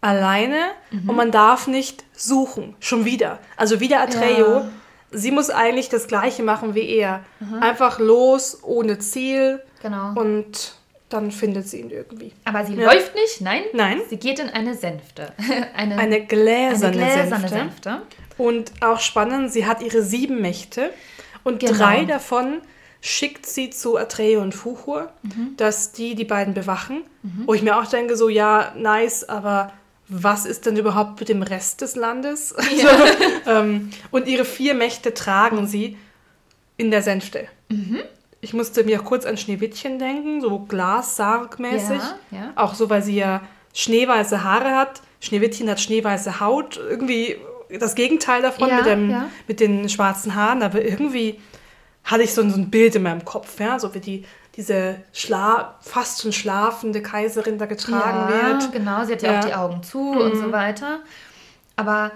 Alleine 0.00 0.58
Mhm. 0.90 1.08
und 1.08 1.16
man 1.16 1.30
darf 1.30 1.66
nicht 1.66 2.04
suchen. 2.12 2.76
Schon 2.80 3.04
wieder. 3.04 3.38
Also 3.56 3.80
wieder 3.80 4.00
Atreo. 4.02 4.56
Ja. 4.58 4.68
Sie 5.10 5.30
muss 5.30 5.48
eigentlich 5.50 5.88
das 5.88 6.08
Gleiche 6.08 6.42
machen 6.42 6.74
wie 6.74 6.88
er. 6.88 7.20
Einfach 7.60 7.98
los, 8.00 8.58
ohne 8.62 8.98
Ziel 8.98 9.62
Genau. 9.82 10.12
und 10.20 10.74
dann 11.08 11.30
findet 11.30 11.68
sie 11.68 11.80
ihn 11.80 11.90
irgendwie. 11.90 12.32
Aber 12.44 12.64
sie 12.66 12.74
Ja. 12.74 12.92
läuft 12.92 13.14
nicht, 13.14 13.40
nein. 13.40 13.62
Nein. 13.72 14.00
Sie 14.10 14.16
geht 14.16 14.40
in 14.40 14.50
eine 14.50 14.74
Sänfte. 14.74 15.32
eine, 15.76 15.96
Eine 15.98 16.24
gläserne, 16.26 16.86
eine 16.86 17.12
gläserne 17.14 17.48
Sänfte. 17.48 17.90
Sänfte. 17.90 18.02
Und 18.36 18.72
auch 18.82 18.98
spannend, 19.00 19.52
sie 19.52 19.64
hat 19.66 19.80
ihre 19.82 20.02
sieben 20.02 20.40
Mächte 20.42 20.90
und 21.44 21.60
Genau. 21.60 21.72
drei 21.78 22.04
davon 22.04 22.60
schickt 23.06 23.44
sie 23.44 23.68
zu 23.68 23.98
Atreo 23.98 24.40
und 24.40 24.54
Fuchur, 24.54 25.10
Mhm. 25.22 25.58
dass 25.58 25.92
die 25.92 26.14
die 26.14 26.24
beiden 26.24 26.54
bewachen. 26.54 27.02
Wo 27.46 27.52
ich 27.52 27.60
mir 27.62 27.78
auch 27.78 27.86
denke, 27.86 28.16
so 28.16 28.28
ja, 28.30 28.72
nice, 28.76 29.28
aber 29.28 29.72
was 30.08 30.46
ist 30.46 30.64
denn 30.64 30.76
überhaupt 30.76 31.20
mit 31.20 31.28
dem 31.28 31.42
Rest 31.42 31.82
des 31.82 31.96
Landes? 31.96 32.54
Also, 32.54 32.88
ähm, 33.46 33.90
und 34.10 34.26
ihre 34.26 34.44
vier 34.46 34.72
Mächte 34.74 35.12
tragen 35.12 35.66
sie 35.66 35.98
in 36.78 36.90
der 36.90 37.02
Sänfte. 37.02 37.46
Mhm. 37.68 38.00
Ich 38.40 38.54
musste 38.54 38.84
mir 38.84 39.00
auch 39.00 39.04
kurz 39.04 39.26
an 39.26 39.36
Schneewittchen 39.36 39.98
denken, 39.98 40.40
so 40.40 40.60
Glassargmäßig. 40.60 41.98
Ja, 42.30 42.38
ja. 42.38 42.52
Auch 42.56 42.74
so, 42.74 42.88
weil 42.90 43.02
sie 43.02 43.16
ja 43.16 43.42
schneeweiße 43.74 44.44
Haare 44.44 44.74
hat. 44.76 45.02
Schneewittchen 45.20 45.68
hat 45.70 45.80
schneeweiße 45.80 46.40
Haut. 46.40 46.76
Irgendwie 46.78 47.36
das 47.80 47.94
Gegenteil 47.94 48.42
davon 48.42 48.68
Ja, 48.68 48.76
mit, 48.76 48.86
dem, 48.86 49.10
ja. 49.10 49.26
mit 49.48 49.60
den 49.60 49.88
schwarzen 49.88 50.34
Haaren. 50.34 50.62
Aber 50.62 50.82
irgendwie 50.82 51.40
hatte 52.04 52.22
ich 52.22 52.34
so, 52.34 52.42
ein- 52.42 52.50
so 52.50 52.56
ein 52.58 52.70
Bild 52.70 52.94
in 52.94 53.02
meinem 53.02 53.24
Kopf, 53.24 53.58
ja? 53.60 53.78
so 53.78 53.94
wie 53.94 54.00
die, 54.00 54.24
diese 54.56 54.96
Schla 55.12 55.74
fast 55.80 56.22
schon 56.22 56.32
schlafende 56.32 57.02
Kaiserin 57.02 57.58
da 57.58 57.66
getragen 57.66 58.30
ja, 58.32 58.60
wird. 58.60 58.72
genau. 58.72 59.04
Sie 59.04 59.12
hat 59.14 59.22
ja, 59.22 59.32
Ja. 59.32 59.36
Mhm. 59.38 59.40
auch 59.42 59.46
die 59.48 59.54
Augen 59.54 59.82
zu 59.82 60.10
und 60.12 60.36
so 60.36 60.52
weiter. 60.52 61.00
Aber 61.76 62.12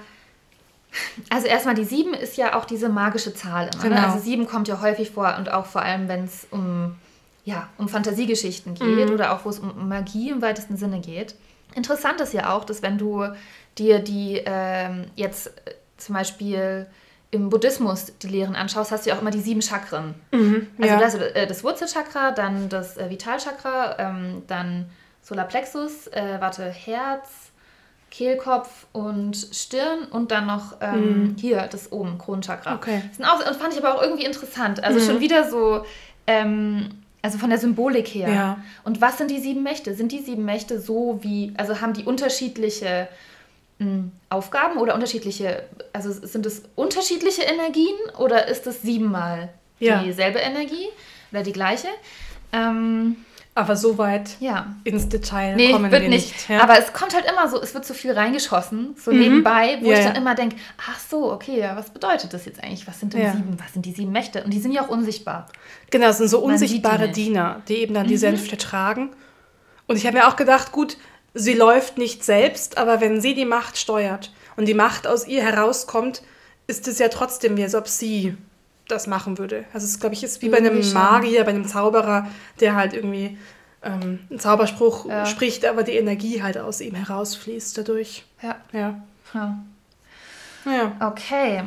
also 1.31 1.47
erstmal 1.47 1.75
die 1.75 1.85
sieben 1.85 2.15
ist 2.15 2.37
ja 2.37 2.57
auch 2.57 2.65
diese 2.65 2.89
magische 2.89 3.35
Zahl 3.35 3.69
immer. 3.75 3.85
Ne? 3.85 3.91
Genau. 3.91 4.07
Also 4.07 4.19
sieben 4.21 4.47
kommt 4.47 4.69
ja 4.69 4.81
häufig 4.81 5.11
vor 5.11 5.35
und 5.39 5.51
auch 5.53 5.67
vor 5.67 5.83
allem, 5.83 6.09
wenn 6.09 6.25
es 6.25 6.47
um, 6.51 6.95
ja, 7.45 7.69
um 7.77 7.89
Fantasiegeschichten 7.89 8.73
Mhm. 8.73 8.97
geht 8.97 9.11
oder 9.11 9.33
auch 9.35 9.45
wo 9.45 9.51
es 9.51 9.59
um 9.59 9.89
Magie 9.89 10.31
im 10.31 10.41
weitesten 10.43 10.77
Sinne 10.77 11.01
geht. 11.01 11.35
Interessant 11.75 12.21
ist 12.21 12.33
ja 12.33 12.53
auch, 12.55 12.65
dass 12.65 12.83
wenn 12.83 12.97
du 12.99 13.27
dir 13.77 13.99
die 13.99 14.43
ähm, 14.45 15.05
jetzt 15.17 15.51
zum 15.99 16.15
Beispiel 16.15 16.87
im 17.31 17.51
Buddhismus 17.51 18.13
die 18.23 18.29
Lehren 18.29 18.57
anschaust, 18.57 18.91
hast 18.91 19.05
du 19.05 19.11
ja 19.11 19.17
auch 19.17 19.21
immer 19.21 19.31
die 19.31 19.41
sieben 19.41 19.61
Chakren. 19.63 20.15
Also 20.33 20.45
Mhm, 20.45 20.67
ja. 20.79 20.99
das, 20.99 21.15
äh, 21.15 21.47
das 21.47 21.63
Wurzelchakra, 21.63 22.31
dann 22.31 22.69
das 22.69 22.97
äh, 22.97 23.11
Vitalchakra, 23.11 23.97
ähm, 23.99 24.43
dann 24.47 24.87
Solarplexus, 25.23 26.07
äh, 26.09 26.37
warte, 26.41 26.65
Herz, 26.65 27.29
Kehlkopf 28.11 28.87
und 28.93 29.37
Stirn 29.53 30.05
und 30.11 30.31
dann 30.31 30.47
noch 30.47 30.77
ähm, 30.81 31.37
hier 31.39 31.69
das 31.71 31.93
oben, 31.93 32.17
Kronenchakra. 32.17 32.71
Mhm. 32.71 32.77
Okay. 32.77 33.03
Das 33.09 33.17
sind 33.19 33.27
auch, 33.27 33.43
fand 33.61 33.75
ich 33.75 33.85
aber 33.85 33.95
auch 33.97 34.03
irgendwie 34.03 34.25
interessant. 34.25 34.83
Also 34.83 34.99
schon 35.01 35.21
wieder 35.21 35.51
so, 35.51 35.85
ähm, 36.27 36.89
also 37.21 37.37
von 37.37 37.51
der 37.51 37.59
Symbolik 37.59 38.09
her. 38.09 38.31
Ja. 38.31 38.59
Und 38.85 39.03
was 39.03 39.19
sind 39.19 39.31
die 39.31 39.41
sieben 39.41 39.63
Mächte? 39.63 39.95
Sind 39.95 40.13
die 40.13 40.21
sieben 40.21 40.47
Mächte 40.47 40.81
so 40.81 41.19
wie, 41.23 41.53
also 41.59 41.83
haben 41.83 41.93
die 41.93 42.05
unterschiedliche 42.05 43.09
Aufgaben 44.29 44.79
oder 44.79 44.95
unterschiedliche, 44.95 45.63
also 45.93 46.11
sind 46.13 46.45
es 46.47 46.63
unterschiedliche 46.75 47.43
Energien 47.43 47.95
oder 48.19 48.49
ist 48.49 48.67
es 48.67 48.83
siebenmal 48.83 49.51
Ja. 49.79 50.03
dieselbe 50.03 50.41
Energie 50.41 50.89
oder 51.31 51.43
die 51.45 51.53
gleiche? 51.53 51.87
Ähm, 52.53 53.17
Aber 53.55 53.77
so 53.77 53.97
weit 53.99 54.31
ja. 54.41 54.75
ins 54.85 55.09
Detail 55.09 55.55
Nee, 55.57 55.73
kommen 55.73 55.91
wird 55.93 56.03
wir 56.03 56.09
nicht. 56.09 56.33
nicht. 56.33 56.49
ja. 56.49 56.61
Aber 56.63 56.79
es 56.79 56.93
kommt 56.93 57.15
halt 57.15 57.25
immer 57.31 57.49
so, 57.49 57.61
es 57.61 57.75
wird 57.75 57.85
so 57.85 57.93
viel 57.95 58.13
reingeschossen, 58.13 58.95
so 58.97 59.11
nebenbei, 59.13 59.79
wo 59.81 59.87
Mhm. 59.89 59.93
Ich 59.95 60.05
dann 60.05 60.15
immer 60.17 60.35
denke, 60.35 60.57
ach 60.89 60.99
so, 60.99 61.33
okay, 61.33 61.59
ja, 61.61 61.77
was 61.77 61.91
bedeutet 61.91 62.33
das 62.33 62.47
jetzt 62.47 62.63
eigentlich? 62.63 62.87
Was 62.87 62.99
sind 63.01 63.15
denn 63.15 63.33
sieben? 63.33 63.57
Was 63.65 63.73
sind 63.73 63.85
die 63.87 63.93
sieben 63.93 64.13
Mächte? 64.13 64.43
Und 64.45 64.53
die 64.55 64.61
sind 64.61 64.73
ja 64.73 64.83
auch 64.85 64.89
unsichtbar. 64.89 65.47
Genau, 65.91 66.07
es 66.09 66.19
sind 66.19 66.29
so 66.29 66.39
Man 66.41 66.49
die 66.49 66.53
unsichtbare 66.55 67.03
nicht. 67.05 67.17
Diener, 67.17 67.63
die 67.69 67.77
eben 67.79 67.95
dann 67.95 68.07
die 68.07 68.17
Sänfte 68.17 68.57
tragen. 68.57 69.11
Und 69.87 69.97
ich 69.97 70.07
habe 70.07 70.19
mir 70.19 70.29
auch 70.29 70.37
gedacht, 70.37 70.71
gut, 70.73 70.97
sie 71.39 71.55
läuft 71.55 71.99
nicht 71.99 72.25
selbst, 72.25 72.79
aber 72.79 73.01
wenn 73.01 73.21
sie 73.21 73.35
die 73.35 73.45
Macht 73.45 73.79
steuert 73.79 74.33
und 74.57 74.67
die 74.67 74.75
Macht 74.75 75.07
aus 75.07 75.27
ihr 75.27 75.43
herauskommt, 75.43 76.23
ist 76.67 76.89
es 76.89 76.99
ja 76.99 77.09
trotzdem 77.09 77.57
wie, 77.57 77.63
als 77.63 77.75
ob 77.75 77.89
sie 77.89 78.37
das 78.89 79.07
machen 79.07 79.39
würde. 79.39 79.65
Also 79.73 79.87
es, 79.87 80.01
glaube 80.01 80.15
ich, 80.15 80.25
ist 80.25 80.43
wie 80.43 80.49
bei 80.49 80.59
einem. 80.59 80.81
Magier, 80.93 81.45
bei 81.45 81.51
einem 81.51 81.67
Zauberer, 81.67 82.27
der 82.61 82.75
halt 82.75 82.93
irgendwie 82.95 83.39
ähm, 83.83 84.21
einen 84.31 84.39
Zauberspruch 84.39 85.07
Ja. 85.07 85.27
spricht, 85.27 85.65
aber 85.65 85.83
die 85.83 85.97
Energie 85.97 86.43
halt 86.43 86.59
aus 86.59 86.81
ihm 86.81 86.95
herausfließt 86.95 87.79
dadurch. 87.79 88.25
Ja. 88.43 88.57
Ja. 88.73 89.03
ja. 89.35 89.59
Ja. 90.65 90.97
Okay. 91.13 91.63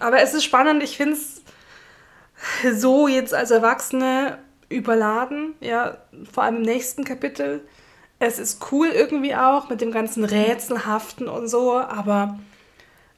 Aber 0.00 0.20
es 0.20 0.34
ist 0.34 0.44
spannend, 0.44 0.82
ich 0.82 0.96
finde 0.96 1.14
es 1.14 1.42
so 2.80 3.08
jetzt 3.08 3.32
als 3.32 3.50
Erwachsene 3.50 4.38
überladen, 4.68 5.54
ja, 5.60 5.98
vor 6.30 6.42
allem 6.42 6.56
im 6.56 6.62
nächsten 6.62 7.04
Kapitel. 7.04 7.62
Es 8.18 8.38
ist 8.38 8.72
cool 8.72 8.88
irgendwie 8.88 9.34
auch 9.34 9.68
mit 9.68 9.80
dem 9.80 9.90
ganzen 9.92 10.24
Rätselhaften 10.24 11.28
und 11.28 11.48
so, 11.48 11.74
aber 11.78 12.38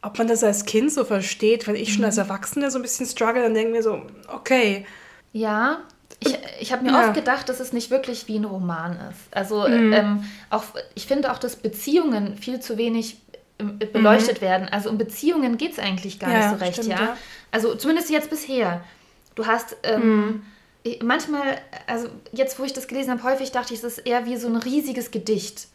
ob 0.02 0.18
man 0.18 0.28
das 0.28 0.42
als 0.44 0.64
Kind 0.64 0.92
so 0.92 1.04
versteht, 1.04 1.66
wenn 1.66 1.76
ich 1.76 1.92
schon 1.94 2.04
als 2.04 2.18
Erwachsene 2.18 2.70
so 2.70 2.78
ein 2.78 2.82
bisschen 2.82 3.06
struggle, 3.06 3.42
dann 3.42 3.54
denke 3.54 3.70
ich 3.70 3.76
mir 3.76 3.82
so, 3.82 4.02
okay, 4.32 4.87
Ja, 5.32 5.80
ich, 6.20 6.38
ich 6.61 6.72
habe 6.72 6.82
mir 6.85 6.92
Ja. 6.92 7.00
oft 7.00 7.14
gedacht, 7.14 7.48
dass 7.48 7.61
es 7.61 7.72
nicht 7.72 7.90
wirklich 7.90 8.26
wie 8.26 8.38
ein 8.38 8.44
Roman 8.46 8.92
ist. 9.11 9.18
Also 9.32 9.66
ähm, 9.66 10.24
auch, 10.50 10.64
ich 10.94 11.06
finde 11.06 11.30
auch, 11.30 11.38
dass 11.38 11.56
Beziehungen 11.56 12.37
viel 12.38 12.61
zu 12.61 12.78
wenig 12.78 13.18
ähm, 13.59 13.78
beleuchtet 13.92 14.40
werden. 14.40 14.68
Also 14.68 14.88
um 14.88 14.96
Beziehungen 14.98 15.59
geht 15.59 15.72
es 15.72 15.78
eigentlich 15.78 16.18
gar 16.18 16.30
Ja, 16.32 16.38
nicht 16.38 16.50
so 16.50 16.56
recht, 16.64 16.72
stimmt, 16.74 16.88
ja? 16.88 17.00
ja. 17.00 17.16
Also 17.50 17.74
zumindest 17.74 18.09
jetzt 18.11 18.30
bisher. 18.30 18.82
Du 19.35 19.46
hast 19.46 19.76
ähm, 19.82 20.42
ich- 20.42 20.55
manchmal, 21.03 21.59
also 21.87 22.09
jetzt, 22.33 22.59
wo 22.59 22.64
ich 22.64 22.72
das 22.72 22.87
gelesen 22.88 23.11
habe, 23.11 23.22
häufig 23.25 23.53
dachte 23.53 23.75
ich, 23.75 23.81
es 23.83 23.85
ist 23.85 23.99
eher 24.07 24.27
wie 24.27 24.37
so 24.37 24.49
ein 24.49 24.57
riesiges 24.57 25.11
Gedicht. 25.11 25.68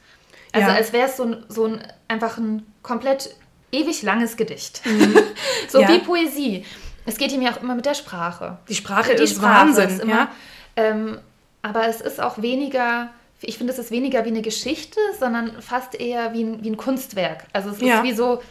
Also 0.53 0.67
Ja. 0.67 0.75
als 0.75 0.91
wäre 0.93 1.07
es 1.07 1.17
so 1.17 1.23
ein, 1.23 1.45
so 1.47 1.65
ein 1.65 1.81
einfach 2.07 2.37
ein 2.37 2.65
komplett 2.83 3.35
ewig 3.71 4.01
langes 4.03 4.35
Gedicht. 4.37 4.81
so 5.69 5.81
Ja. 5.81 5.87
wie 5.89 5.99
Poesie. 5.99 6.65
Es 7.05 7.17
geht 7.17 7.31
ihm 7.31 7.41
ja 7.41 7.51
auch 7.51 7.61
immer 7.61 7.75
mit 7.75 7.85
der 7.85 7.93
Sprache. 7.95 8.59
die 8.69 8.75
Sprache 8.75 9.15
Die 9.15 9.23
ist 9.23 9.35
Sprache 9.37 9.67
Wahnsinn. 9.67 9.89
ist 9.89 10.01
immer, 10.01 10.13
ja? 10.15 10.31
ähm, 10.75 11.19
aber 11.61 11.87
es 11.87 12.01
ist 12.01 12.19
auch 12.21 12.41
weniger, 12.41 13.09
ich 13.41 13.57
finde, 13.57 13.73
es 13.73 13.79
ist 13.79 13.91
weniger 13.91 14.23
wie 14.25 14.29
eine 14.29 14.41
Geschichte, 14.41 14.99
sondern 15.19 15.61
fast 15.61 15.95
eher 15.99 16.33
wie 16.33 16.43
ein, 16.43 16.63
wie 16.63 16.69
ein 16.69 16.77
Kunstwerk. 16.77 17.45
Also 17.53 17.69
es 17.69 17.77
ist 17.81 18.03
wie 18.03 18.13
so, 18.13 18.41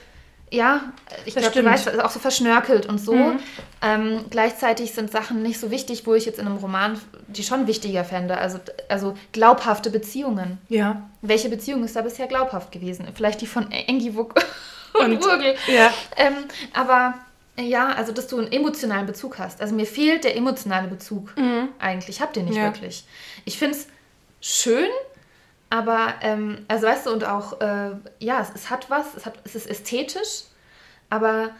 ja, 0.52 0.92
ich 1.26 1.34
glaube, 1.34 1.54
du 1.54 1.64
weißt, 1.64 1.86
ist 1.86 2.00
auch 2.04 2.10
so 2.10 2.18
verschnörkelt 2.18 2.86
und 2.86 2.98
so. 2.98 3.14
Mhm. 3.14 3.38
Ähm, 3.82 4.24
gleichzeitig 4.30 4.92
sind 4.92 5.10
Sachen 5.12 5.42
nicht 5.42 5.60
so 5.60 5.70
wichtig, 5.70 6.06
wo 6.06 6.14
ich 6.14 6.26
jetzt 6.26 6.38
in 6.38 6.46
einem 6.46 6.56
Roman 6.56 7.00
die 7.28 7.44
schon 7.44 7.66
wichtiger 7.68 8.04
fände. 8.04 8.36
Also, 8.36 8.58
also 8.88 9.16
glaubhafte 9.32 9.90
Beziehungen. 9.90 10.58
ja. 10.68 11.02
Welche 11.22 11.50
Beziehung 11.50 11.84
ist 11.84 11.94
da 11.96 12.00
bisher 12.02 12.26
glaubhaft 12.26 12.72
gewesen? 12.72 13.06
Vielleicht 13.14 13.40
die 13.42 13.46
von 13.46 13.70
Engivuk 13.70 14.34
und, 14.94 15.12
Und- 15.12 15.24
Urgel. 15.24 15.54
Ja. 15.68 15.92
Ähm, 16.16 16.34
aber 16.72 17.14
ja, 17.58 17.88
also 17.88 18.10
dass 18.12 18.26
du 18.26 18.38
einen 18.38 18.50
emotionalen 18.50 19.06
Bezug 19.06 19.38
hast. 19.38 19.60
Also 19.60 19.74
mir 19.74 19.84
fehlt 19.86 20.24
der 20.24 20.34
emotionale 20.36 20.88
Bezug 20.88 21.34
eigentlich. 21.78 22.16
Ich 22.16 22.20
habe 22.22 22.32
den 22.32 22.46
nicht 22.46 22.56
Ja. 22.56 22.64
wirklich. 22.64 23.04
Ich 23.44 23.58
finde 23.58 23.76
es 23.76 23.86
schön, 24.40 24.88
aber 25.70 26.14
ähm, 26.20 26.64
also 26.68 26.86
weißt 26.86 27.06
du, 27.06 27.10
und 27.10 27.24
auch, 27.24 27.60
äh, 27.60 27.92
ja, 28.18 28.40
es, 28.40 28.50
es 28.54 28.70
hat 28.70 28.90
was, 28.90 29.06
es, 29.16 29.24
hat, 29.24 29.34
es 29.44 29.54
ist 29.54 29.68
ästhetisch, 29.68 30.44
aber 31.08 31.50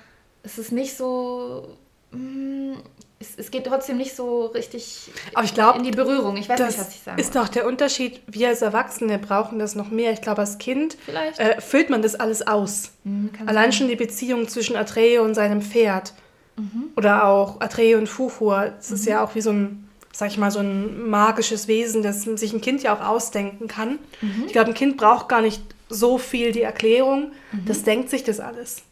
es 0.43 0.59
ist 0.59 0.73
nicht 0.73 0.97
so. 0.97 1.77
mm, 2.11 2.75
es, 3.21 3.35
es 3.37 3.51
geht 3.51 3.67
trotzdem 3.67 3.99
nicht 3.99 4.17
so 4.17 4.47
richtig 4.47 5.11
Aber 5.35 5.45
ich 5.45 5.53
glaube, 5.53 5.79
in 5.79 5.85
die 5.85 5.91
Berührung. 5.91 6.39
Ich 6.39 6.49
weiß 6.49 6.59
nicht, 6.59 6.79
was 6.79 6.95
ich 6.95 7.03
sagen 7.03 7.19
ist 7.19 7.37
doch 7.37 7.49
der 7.49 7.67
Unterschied. 7.67 8.23
Wir 8.27 8.49
als 8.49 8.63
Erwachsene 8.63 9.19
brauchen 9.19 9.59
das 9.59 9.75
noch 9.75 9.91
mehr. 9.91 10.13
Ich 10.13 10.23
glaube, 10.23 10.41
als 10.41 10.57
Kind 10.57 10.97
äh, 11.37 11.61
füllt 11.61 11.91
man 11.91 12.01
das 12.01 12.15
alles 12.15 12.47
aus. 12.47 12.93
Hm, 13.05 13.31
kann 13.37 13.47
Allein 13.47 13.65
sein. 13.65 13.73
schon 13.73 13.89
die 13.89 13.97
Beziehung 13.97 14.49
zwischen 14.49 14.75
Atreo 14.75 15.23
und 15.23 15.35
seinem 15.35 15.61
Pferd. 15.61 16.15
Mhm. 16.57 16.93
Oder 16.97 17.27
auch 17.27 17.61
Atreo 17.61 17.99
und 17.99 18.09
Fuchur. 18.09 18.73
Das 18.77 18.91
ist 18.91 19.05
ja 19.05 19.23
auch 19.23 19.35
wie 19.35 19.43
so 19.43 19.51
ein, 19.51 19.90
sag 20.13 20.29
ich 20.31 20.39
mal, 20.39 20.51
so 20.51 20.59
ein 20.61 21.09
magisches 21.09 21.69
Wesen, 21.69 22.03
das 22.03 22.23
sich 22.23 22.53
ein 22.53 22.61
Kind 22.61 22.83
ja 22.83 22.95
auch 22.95 23.01
ausdenken 23.07 23.69
kann. 23.69 23.99
Mhm. 24.21 24.45
Ich 24.47 24.53
glaube, 24.53 24.71
ein 24.71 24.75
Kind 24.75 24.97
braucht 24.97 25.29
gar 25.29 25.41
nicht 25.41 25.63
so 25.89 26.19
viel 26.19 26.53
die 26.53 26.63
Erklärung. 26.63 27.33
Mhm. 27.53 27.65
Das 27.67 27.83
denkt 27.85 28.11
sich 28.11 28.25
das 28.25 28.41
alles 28.41 28.83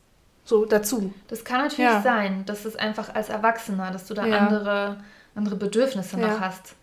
so 0.44 0.64
dazu. 0.64 1.12
Das 1.28 1.44
kann 1.44 1.60
natürlich 1.62 1.90
Ja. 1.90 2.00
sein, 2.02 2.44
dass 2.46 2.64
es 2.64 2.76
einfach 2.76 3.14
als 3.14 3.28
Erwachsener, 3.28 3.90
dass 3.90 4.06
du 4.06 4.14
da 4.14 4.26
Ja. 4.26 4.38
andere, 4.38 4.96
andere 5.34 5.56
Bedürfnisse 5.56 6.18
Ja. 6.18 6.28
noch 6.28 6.40
hast. 6.40 6.74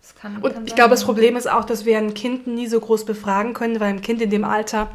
Das 0.00 0.14
kann, 0.14 0.36
Und 0.36 0.52
kann 0.54 0.66
ich 0.66 0.74
glaube, 0.74 0.90
das. 0.90 1.04
Problem 1.04 1.36
ist 1.36 1.50
auch, 1.50 1.64
dass 1.64 1.84
wir 1.84 1.98
ein 1.98 2.14
Kind 2.14 2.46
nie 2.46 2.66
so 2.66 2.78
groß 2.80 3.04
befragen 3.04 3.54
können, 3.54 3.80
weil 3.80 3.88
ein 3.88 4.02
Kind 4.02 4.20
in 4.22 4.30
dem 4.30 4.44
Alter 4.44 4.88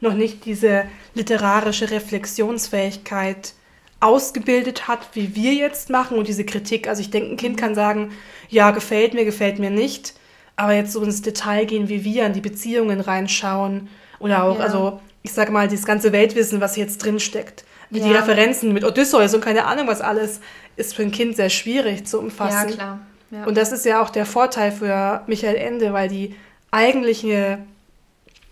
noch 0.00 0.14
nicht 0.14 0.44
diese 0.44 0.84
literarische 1.14 1.90
Reflexionsfähigkeit 1.90 3.54
ausgebildet 4.02 4.88
hat, 4.88 5.00
wie 5.14 5.34
wir 5.34 5.54
jetzt 5.54 5.90
machen 5.90 6.18
und 6.18 6.28
diese 6.28 6.44
Kritik. 6.44 6.88
Also 6.88 7.00
ich 7.00 7.10
denke, 7.10 7.30
ein 7.30 7.36
Kind 7.36 7.56
kann 7.56 7.74
sagen, 7.74 8.12
ja, 8.48 8.70
gefällt 8.70 9.14
mir, 9.14 9.24
gefällt 9.24 9.58
mir 9.58 9.70
nicht, 9.70 10.14
aber 10.56 10.72
jetzt 10.74 10.92
so 10.92 11.02
ins 11.02 11.22
Detail 11.22 11.64
gehen, 11.66 11.88
wie 11.88 12.04
wir 12.04 12.26
an 12.26 12.32
die 12.32 12.40
Beziehungen 12.40 13.00
reinschauen 13.00 13.88
oder 14.18 14.44
auch, 14.44 14.58
Ja. 14.58 14.64
also 14.64 15.00
ich 15.22 15.32
sage 15.32 15.52
mal, 15.52 15.68
dieses 15.68 15.86
ganze 15.86 16.12
Weltwissen, 16.12 16.60
was 16.60 16.76
jetzt 16.76 16.98
drin 17.04 17.20
steckt, 17.20 17.64
wie 17.90 18.00
die 18.00 18.10
Ja. 18.10 18.18
Referenzen 18.20 18.72
mit 18.72 18.84
Odysseus 18.84 19.34
und 19.34 19.40
keine 19.40 19.66
Ahnung 19.66 19.86
was 19.86 20.00
alles, 20.00 20.40
ist 20.76 20.94
für 20.94 21.02
ein 21.02 21.12
Kind 21.12 21.36
sehr 21.36 21.50
schwierig 21.50 22.06
zu 22.06 22.16
Ja, 22.18 22.22
umfassen. 22.24 22.70
klar. 22.72 22.98
Ja. 23.30 23.44
Und 23.44 23.56
das 23.56 23.72
ist 23.72 23.86
ja 23.86 24.02
auch 24.02 24.10
der 24.10 24.26
Vorteil 24.26 24.72
für 24.72 25.22
Michael 25.26 25.56
Ende, 25.56 25.92
weil 25.92 26.08
die 26.08 26.34
eigentliche, 26.70 27.58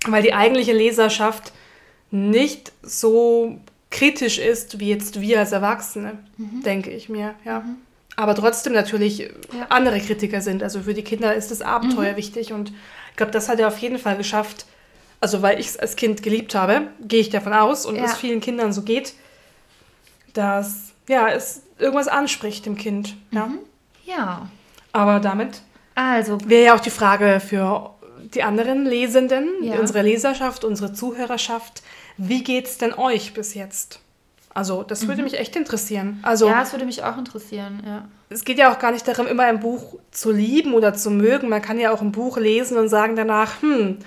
weil 0.06 0.22
die 0.22 0.32
eigentliche 0.32 0.72
Leserschaft 0.72 1.52
nicht 2.10 2.72
so 2.82 3.58
kritisch 3.90 4.38
ist 4.38 4.78
wie 4.78 4.88
jetzt 4.88 5.20
wir 5.20 5.40
als 5.40 5.52
Erwachsene, 5.52 6.18
denke 6.38 6.90
ich 6.90 7.08
mir, 7.08 7.34
ja. 7.44 7.64
Aber 8.16 8.34
trotzdem 8.34 8.72
natürlich 8.74 9.30
andere 9.68 9.98
Kritiker 10.00 10.40
sind. 10.40 10.62
Also 10.62 10.80
für 10.80 10.94
die 10.94 11.02
Kinder 11.02 11.34
ist 11.34 11.50
das 11.50 11.62
Abenteuer 11.62 12.16
wichtig 12.16 12.52
und 12.52 12.70
ich 13.10 13.16
glaube, 13.16 13.32
das 13.32 13.48
hat 13.48 13.58
er 13.60 13.68
auf 13.68 13.78
jeden 13.78 13.98
Fall 13.98 14.16
geschafft. 14.16 14.66
Also 15.20 15.42
weil 15.42 15.58
ich 15.60 15.68
es 15.68 15.76
als 15.78 15.96
Kind 15.96 16.22
geliebt 16.22 16.54
habe, 16.54 16.82
gehe 17.00 17.20
ich 17.20 17.30
davon 17.30 17.52
aus 17.52 17.86
und 17.86 17.96
Ja. 17.96 18.04
es 18.04 18.14
vielen 18.16 18.40
Kindern 18.40 18.72
so 18.72 18.82
geht, 18.82 19.14
dass 20.34 20.92
ja 21.08 21.28
es 21.28 21.62
irgendwas 21.78 22.08
anspricht 22.08 22.66
dem 22.66 22.76
Kind. 22.76 23.16
Ja. 23.30 23.50
ja. 24.04 24.48
Aber 24.92 25.20
damit 25.20 25.62
Also, 25.94 26.38
wäre 26.46 26.64
ja 26.66 26.74
auch 26.74 26.80
die 26.80 26.90
Frage 26.90 27.40
für 27.40 27.90
die 28.34 28.42
anderen 28.42 28.84
Lesenden, 28.86 29.48
Ja. 29.62 29.78
unsere 29.78 30.02
Leserschaft, 30.02 30.64
unsere 30.64 30.92
Zuhörerschaft. 30.92 31.82
Wie 32.22 32.44
geht's 32.44 32.76
denn 32.76 32.92
euch 32.92 33.32
bis 33.32 33.54
jetzt? 33.54 34.00
Also, 34.52 34.82
das 34.82 35.06
würde 35.08 35.22
mich 35.22 35.38
echt 35.38 35.54
interessieren. 35.56 36.18
Also, 36.22 36.46
Mhm. 36.48 36.52
ja, 36.52 36.62
es 36.62 36.72
würde 36.72 36.84
mich 36.84 37.02
auch 37.04 37.16
interessieren, 37.16 37.82
ja. 37.86 38.04
es 38.30 38.44
geht 38.44 38.58
ja 38.58 38.70
auch 38.72 38.78
gar 38.78 38.90
nicht 38.92 39.06
darum, 39.08 39.26
immer 39.26 39.44
ein 39.44 39.60
Buch 39.60 39.94
zu 40.10 40.32
lieben 40.32 40.74
oder 40.74 40.92
zu 40.92 41.10
mögen. 41.10 41.48
Man 41.48 41.62
kann 41.62 41.78
ja 41.78 41.92
auch 41.92 42.00
ein 42.02 42.12
Buch 42.12 42.36
lesen 42.36 42.76
und 42.76 42.88
sagen 42.88 43.14
danach, 43.16 43.62
hm, 43.62 43.98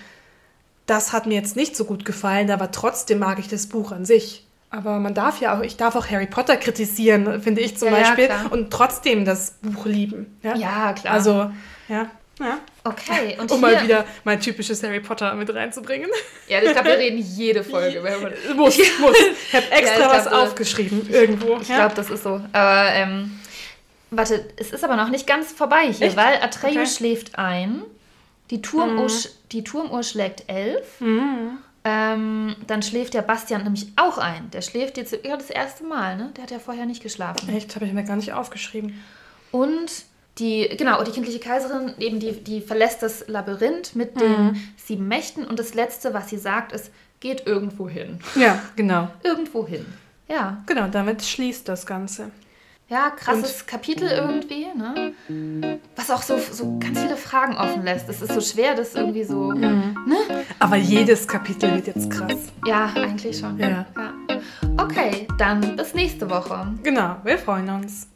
das 0.85 1.13
hat 1.13 1.25
mir 1.27 1.35
jetzt 1.35 1.55
nicht 1.55 1.75
so 1.77 1.85
gut 1.85 2.03
gefallen, 2.05 2.51
aber 2.51 2.71
trotzdem 2.71 3.19
mag 3.19 3.39
ich 3.39 3.47
das 3.47 3.67
Buch 3.67 3.91
an 3.93 4.05
sich. 4.05 4.45
Aber 4.69 4.99
man 4.99 5.13
darf 5.13 5.39
ja 5.39 5.57
auch, 5.57 5.61
ich 5.63 5.77
darf 5.77 5.95
auch 5.95 6.07
Harry 6.09 6.27
Potter 6.27 6.57
kritisieren, 6.57 7.41
finde 7.41 7.61
ich 7.61 7.77
zum 7.77 7.87
Ja, 7.89 7.97
ja, 7.97 8.03
Beispiel, 8.03 8.25
klar. 8.25 8.51
und 8.51 8.69
trotzdem 8.71 9.23
das 9.23 9.51
Buch 9.61 9.85
lieben. 9.85 10.37
Ja, 10.43 10.55
Ja, 10.55 10.93
klar. 10.93 11.13
Also, 11.13 11.51
ja, 11.87 12.07
ja. 12.39 12.59
okay. 12.83 13.37
Und 13.39 13.51
Um 13.51 13.59
hier, 13.59 13.67
mal 13.75 13.83
wieder 13.83 14.05
mein 14.23 14.39
typisches 14.39 14.81
Harry 14.83 14.99
Potter 14.99 15.33
mit 15.35 15.53
reinzubringen. 15.53 16.09
Ja, 16.47 16.61
ich 16.61 16.71
glaube, 16.71 16.89
wir 16.89 16.97
reden 16.97 17.17
jede 17.19 17.63
Folge 17.63 17.99
über 17.99 18.09
Harry 18.09 18.21
Potter. 18.23 18.53
muss, 18.55 18.77
muss. 18.99 19.17
Ich 19.47 19.53
habe 19.55 19.71
extra 19.71 19.99
Ja, 19.99 20.05
ich 20.07 20.13
was 20.17 20.23
glaub, 20.27 20.33
äh, 20.33 20.45
aufgeschrieben 20.47 21.09
irgendwo. 21.09 21.57
Ich 21.61 21.67
ja? 21.69 21.75
glaube, 21.77 21.95
das 21.95 22.09
ist 22.09 22.23
so. 22.23 22.41
Aber, 22.53 22.89
ähm, 22.93 23.39
warte, 24.11 24.45
es 24.57 24.71
ist 24.71 24.83
aber 24.83 24.95
noch 24.95 25.09
nicht 25.09 25.25
ganz 25.27 25.51
vorbei 25.51 25.91
hier, 25.91 26.07
Echt? 26.07 26.15
weil 26.17 26.35
Atreyu 26.41 26.71
Okay. 26.73 26.79
Mhm. 26.81 26.85
schläft 26.87 27.37
ein, 27.39 27.83
die 28.49 28.61
Turmuhr, 28.61 29.07
sch- 29.07 29.29
die 29.51 29.63
Turmuhr 29.63 30.03
schlägt 30.03 30.43
elf, 30.49 30.85
ähm, 31.85 32.55
dann 32.67 32.81
schläft 32.81 33.13
der 33.13 33.21
Bastian 33.23 33.63
nämlich 33.63 33.87
auch 33.95 34.17
ein. 34.17 34.49
Der 34.51 34.61
schläft 34.61 34.97
jetzt 34.97 35.17
ja, 35.23 35.35
das 35.35 35.49
erste 35.49 35.83
Mal, 35.83 36.15
ne? 36.17 36.31
Der 36.35 36.43
hat 36.43 36.51
ja 36.51 36.59
vorher 36.59 36.85
nicht 36.85 37.03
geschlafen. 37.03 37.49
Echt, 37.55 37.75
habe 37.75 37.85
ich 37.85 37.93
mir 37.93 38.03
gar 38.05 38.15
nicht 38.15 38.31
aufgeschrieben. 38.33 39.03
Und 39.51 39.91
die, 40.39 40.67
genau, 40.77 41.03
die 41.03 41.11
kindliche 41.11 41.39
Kaiserin, 41.39 41.93
eben 41.99 42.19
die, 42.19 42.31
die 42.43 42.61
verlässt 42.61 43.03
das 43.03 43.27
Labyrinth 43.27 43.95
mit 43.95 44.15
Mhm. 44.15 44.19
den 44.19 44.63
sieben 44.77 45.07
Mächten 45.07 45.45
und 45.45 45.59
das 45.59 45.73
letzte, 45.75 46.13
was 46.13 46.29
sie 46.29 46.37
sagt, 46.37 46.71
ist, 46.71 46.91
geht 47.19 47.45
irgendwo 47.45 47.87
hin. 47.87 48.19
Ja, 48.35 48.59
genau. 48.75 49.09
Irgendwo 49.23 49.65
hin. 49.67 49.85
Ja. 50.27 50.63
Genau, 50.65 50.87
damit 50.87 51.21
schließt 51.23 51.67
das 51.69 51.85
Ganze. 51.85 52.31
Ja, 52.89 53.11
krasses 53.11 53.61
Und, 53.61 53.67
Kapitel 53.67 54.07
irgendwie, 54.09 54.67
ne? 54.75 55.13
Was 55.95 56.11
auch 56.11 56.21
so, 56.21 56.37
so 56.37 56.77
ganz 56.79 56.99
viele 56.99 57.15
Fragen 57.15 57.55
offen 57.55 57.83
lässt. 57.83 58.09
Es 58.09 58.21
ist 58.21 58.33
so 58.33 58.41
schwer, 58.41 58.75
das 58.75 58.93
irgendwie 58.93 59.23
so. 59.23 59.51
Mhm. 59.51 59.95
Ne? 60.05 60.43
Aber 60.59 60.75
jedes 60.75 61.27
Kapitel 61.27 61.73
wird 61.75 61.87
jetzt 61.87 62.11
krass. 62.11 62.51
Ja, 62.67 62.91
eigentlich 62.95 63.39
schon. 63.39 63.57
Ja. 63.57 63.85
ja. 63.95 64.13
Okay, 64.77 65.27
dann 65.37 65.75
bis 65.77 65.93
nächste 65.93 66.29
Woche. 66.29 66.67
Genau, 66.83 67.15
wir 67.23 67.37
freuen 67.37 67.69
uns. 67.69 68.07